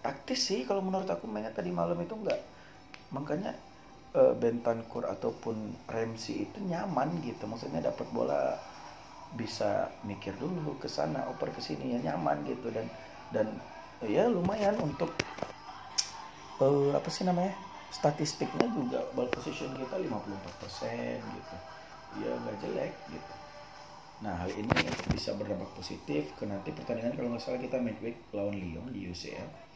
taktis 0.09 0.41
sih 0.49 0.65
kalau 0.65 0.81
menurut 0.81 1.05
aku 1.05 1.29
mainnya 1.29 1.53
tadi 1.53 1.69
malam 1.69 2.01
itu 2.01 2.17
enggak 2.17 2.41
makanya 3.13 3.53
uh, 4.17 4.33
Bentancur 4.37 5.05
ataupun 5.05 5.77
Ramsey 5.89 6.49
itu 6.49 6.59
nyaman 6.65 7.21
gitu. 7.25 7.45
Maksudnya 7.45 7.85
dapat 7.85 8.09
bola 8.13 8.57
bisa 9.37 9.93
mikir 10.09 10.33
dulu 10.41 10.81
ke 10.81 10.89
sana 10.89 11.29
oper 11.29 11.53
ke 11.53 11.61
sini 11.61 11.97
ya 11.97 12.13
nyaman 12.13 12.45
gitu. 12.49 12.73
Dan 12.73 12.89
dan 13.33 13.49
ya 14.05 14.25
lumayan 14.29 14.77
untuk 14.81 15.13
uh, 16.61 16.97
apa 16.97 17.09
sih 17.13 17.29
namanya 17.29 17.53
statistiknya 17.93 18.69
juga 18.73 19.01
ball 19.17 19.29
position 19.33 19.73
kita 19.77 19.97
54% 19.97 21.21
gitu. 21.21 21.57
Ya 22.25 22.33
nggak 22.33 22.57
jelek 22.65 22.95
gitu 23.13 23.38
nah 24.19 24.35
hal 24.35 24.51
ini 24.51 24.71
bisa 25.15 25.35
berdampak 25.39 25.71
positif 25.79 26.35
ke 26.35 26.43
nanti 26.43 26.75
pertandingan 26.75 27.15
kalau 27.15 27.31
nggak 27.31 27.43
salah 27.43 27.63
kita 27.63 27.79
midweek 27.79 28.19
lawan 28.35 28.59
Lyon 28.59 28.91
di 28.91 29.07
UCL 29.07 29.69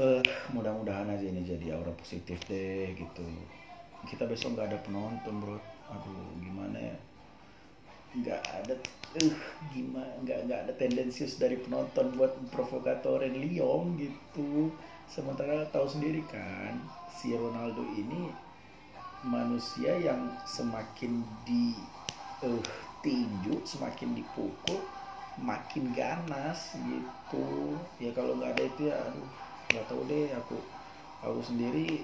uh, 0.00 0.22
mudah-mudahan 0.56 1.12
aja 1.12 1.26
ini 1.28 1.44
jadi 1.44 1.76
aura 1.76 1.92
positif 1.92 2.40
deh 2.48 2.96
gitu. 2.96 3.24
Kita 4.08 4.24
besok 4.24 4.56
nggak 4.56 4.68
ada 4.72 4.78
penonton 4.80 5.34
bro. 5.38 5.58
Aduh 5.92 6.32
gimana 6.40 6.78
ya? 6.80 6.96
Nggak 8.16 8.40
ada 8.42 8.74
uh, 9.20 9.36
gimana 9.70 10.12
nggak 10.24 10.38
nggak 10.48 10.60
ada 10.66 10.72
tendensius 10.80 11.36
dari 11.36 11.60
penonton 11.60 12.16
buat 12.16 12.32
provokatorin 12.50 13.36
Lyon 13.36 14.00
gitu. 14.00 14.72
Sementara 15.10 15.68
tahu 15.68 15.86
sendiri 15.90 16.24
kan 16.30 16.80
si 17.10 17.34
Ronaldo 17.36 17.82
ini 17.98 18.30
manusia 19.20 19.92
yang 20.00 20.32
semakin 20.48 21.20
di 21.44 21.76
uh, 22.40 22.62
tinju 23.00 23.64
semakin 23.64 24.12
dipukul 24.16 24.80
makin 25.40 25.92
ganas 25.96 26.76
gitu. 26.76 27.76
Ya 27.96 28.12
kalau 28.12 28.36
nggak 28.36 28.56
ada 28.56 28.64
itu 28.64 28.82
ya 28.92 28.96
aduh 29.00 29.28
nggak 29.70 29.86
tahu 29.86 30.02
deh 30.10 30.28
aku 30.34 30.58
aku 31.22 31.40
sendiri 31.46 32.02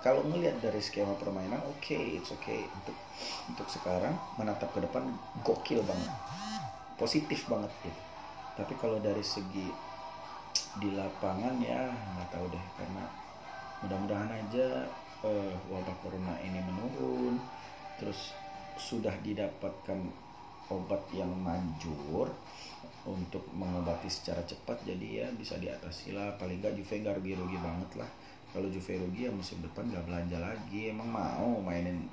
kalau 0.00 0.24
ngelihat 0.24 0.56
dari 0.64 0.80
skema 0.80 1.12
permainan 1.20 1.60
oke 1.60 1.80
okay, 1.84 2.16
it's 2.16 2.32
okay. 2.32 2.64
Untuk 2.64 2.96
untuk 3.50 3.68
sekarang 3.68 4.16
menatap 4.40 4.72
ke 4.72 4.80
depan 4.80 5.04
gokil 5.44 5.84
banget. 5.84 6.12
Positif 6.96 7.44
banget 7.50 7.70
gitu. 7.84 8.00
Tapi 8.58 8.74
kalau 8.80 8.98
dari 8.98 9.22
segi 9.22 9.68
di 10.78 10.90
lapangan 10.94 11.58
ya 11.60 11.90
nggak 11.90 12.28
tahu 12.32 12.46
deh 12.50 12.64
karena 12.78 13.04
mudah-mudahan 13.84 14.30
aja 14.34 14.90
uh, 15.22 15.54
wabah 15.68 15.96
corona 16.00 16.34
ini 16.42 16.60
menurun. 16.64 17.36
Terus 18.00 18.32
sudah 18.78 19.12
didapatkan 19.20 19.98
obat 20.70 21.02
yang 21.10 21.32
manjur 21.34 22.30
untuk 23.08 23.42
mengobati 23.56 24.06
secara 24.06 24.44
cepat 24.44 24.84
jadi 24.86 25.24
ya 25.24 25.26
bisa 25.34 25.58
diatasi 25.58 26.14
lah. 26.14 26.36
Paling 26.38 26.62
nggak 26.62 26.78
Juve 26.78 26.94
nggak 27.02 27.18
rugi-rugi 27.20 27.58
banget 27.58 27.90
lah. 28.00 28.10
Kalau 28.48 28.68
Juve 28.72 28.96
rugi 29.02 29.28
ya 29.28 29.32
musim 29.32 29.60
depan 29.60 29.90
gak 29.92 30.08
belanja 30.08 30.40
lagi. 30.40 30.88
Emang 30.88 31.08
mau 31.12 31.60
mainin 31.60 32.08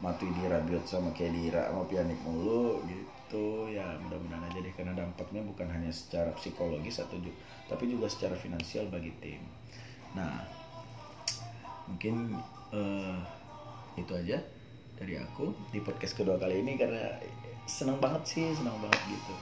Matuidi 0.00 0.48
Rabiot 0.48 0.88
sama 0.88 1.12
Kedira 1.12 1.70
sama 1.70 1.86
Pjanic 1.86 2.18
mulu 2.26 2.82
gitu. 2.88 3.70
Ya 3.70 3.94
mudah-mudahan 4.02 4.50
aja 4.50 4.58
deh 4.58 4.74
karena 4.74 4.98
dampaknya 4.98 5.44
bukan 5.46 5.70
hanya 5.70 5.92
secara 5.94 6.34
psikologis 6.34 6.98
atau 6.98 7.20
juga, 7.22 7.38
tapi 7.70 7.86
juga 7.86 8.10
secara 8.10 8.34
finansial 8.34 8.90
bagi 8.90 9.14
tim. 9.22 9.42
Nah 10.18 10.42
mungkin 11.86 12.38
uh, 12.70 13.18
itu 13.98 14.10
aja 14.14 14.38
dari 15.00 15.16
aku. 15.16 15.56
Di 15.72 15.80
podcast 15.80 16.12
kedua 16.12 16.36
kali 16.36 16.60
ini 16.60 16.76
karena 16.76 17.16
senang 17.64 17.96
banget 17.96 18.22
sih 18.28 18.44
senang 18.52 18.76
banget 18.84 19.00
gitu. 19.08 19.34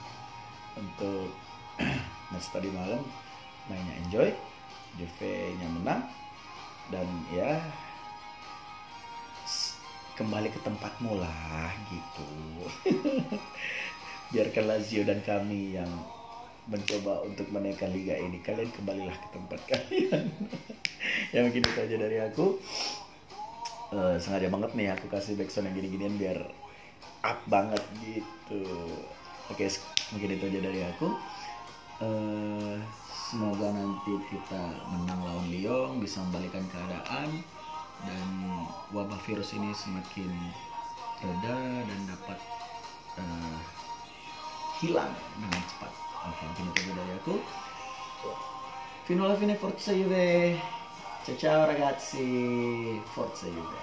Untuk 0.79 1.27
match 2.31 2.47
tadi 2.55 2.71
malam 2.71 3.03
mainnya 3.67 3.93
enjoy 4.07 4.31
Juve 4.97 5.53
nya 5.61 5.67
menang 5.69 6.01
dan 6.89 7.05
ya 7.29 7.61
kembali 10.17 10.49
ke 10.49 10.59
tempatmu 10.63 11.19
lah 11.19 11.69
gitu. 11.91 12.29
Biarkan 14.33 14.65
Lazio 14.65 15.03
dan 15.03 15.19
kami 15.21 15.77
yang 15.77 15.91
mencoba 16.69 17.25
untuk 17.25 17.49
menaikkan 17.51 17.91
liga 17.93 18.17
ini. 18.17 18.41
Kalian 18.41 18.71
kembalilah 18.73 19.15
ke 19.15 19.27
tempat 19.35 19.59
kalian. 19.67 20.25
Ya 21.29 21.45
mungkin 21.45 21.63
itu 21.63 21.79
aja 21.79 21.95
dari 21.95 22.17
aku 22.19 22.59
uh, 23.93 24.15
sengaja 24.17 24.47
banget 24.49 24.71
nih 24.75 24.87
aku 24.93 25.05
kasih 25.11 25.37
backsound 25.37 25.69
yang 25.69 25.75
gini-ginian 25.77 26.15
biar 26.17 26.39
up 27.25 27.39
banget 27.47 27.83
gitu 28.01 28.63
oke 29.49 29.65
mungkin 30.15 30.29
itu 30.35 30.45
aja 30.49 30.59
dari 30.63 30.81
aku 30.85 31.07
uh, 32.01 32.75
semoga 33.29 33.69
nanti 33.69 34.13
kita 34.29 34.63
menang 34.89 35.21
lawan 35.21 35.47
Lyon 35.53 36.01
bisa 36.01 36.23
membalikan 36.25 36.65
keadaan 36.71 37.29
dan 38.07 38.27
wabah 38.95 39.19
virus 39.27 39.53
ini 39.53 39.75
semakin 39.75 40.31
reda 41.19 41.83
dan 41.83 41.99
dapat 42.07 42.39
uh, 43.19 43.59
hilang 44.79 45.11
dengan 45.35 45.61
cepat. 45.67 45.91
Oke, 46.31 46.43
mungkin 46.47 46.65
itu 46.71 46.91
dari 46.95 47.13
aku. 47.19 47.35
Fino 49.03 49.27
alla 49.27 49.35
fine 49.35 49.55
forza 49.59 49.91
Juve. 49.91 50.78
Ciao 51.23 51.35
ciao 51.37 51.65
ragazzi, 51.65 53.01
forza 53.13 53.45
Juve. 53.47 53.77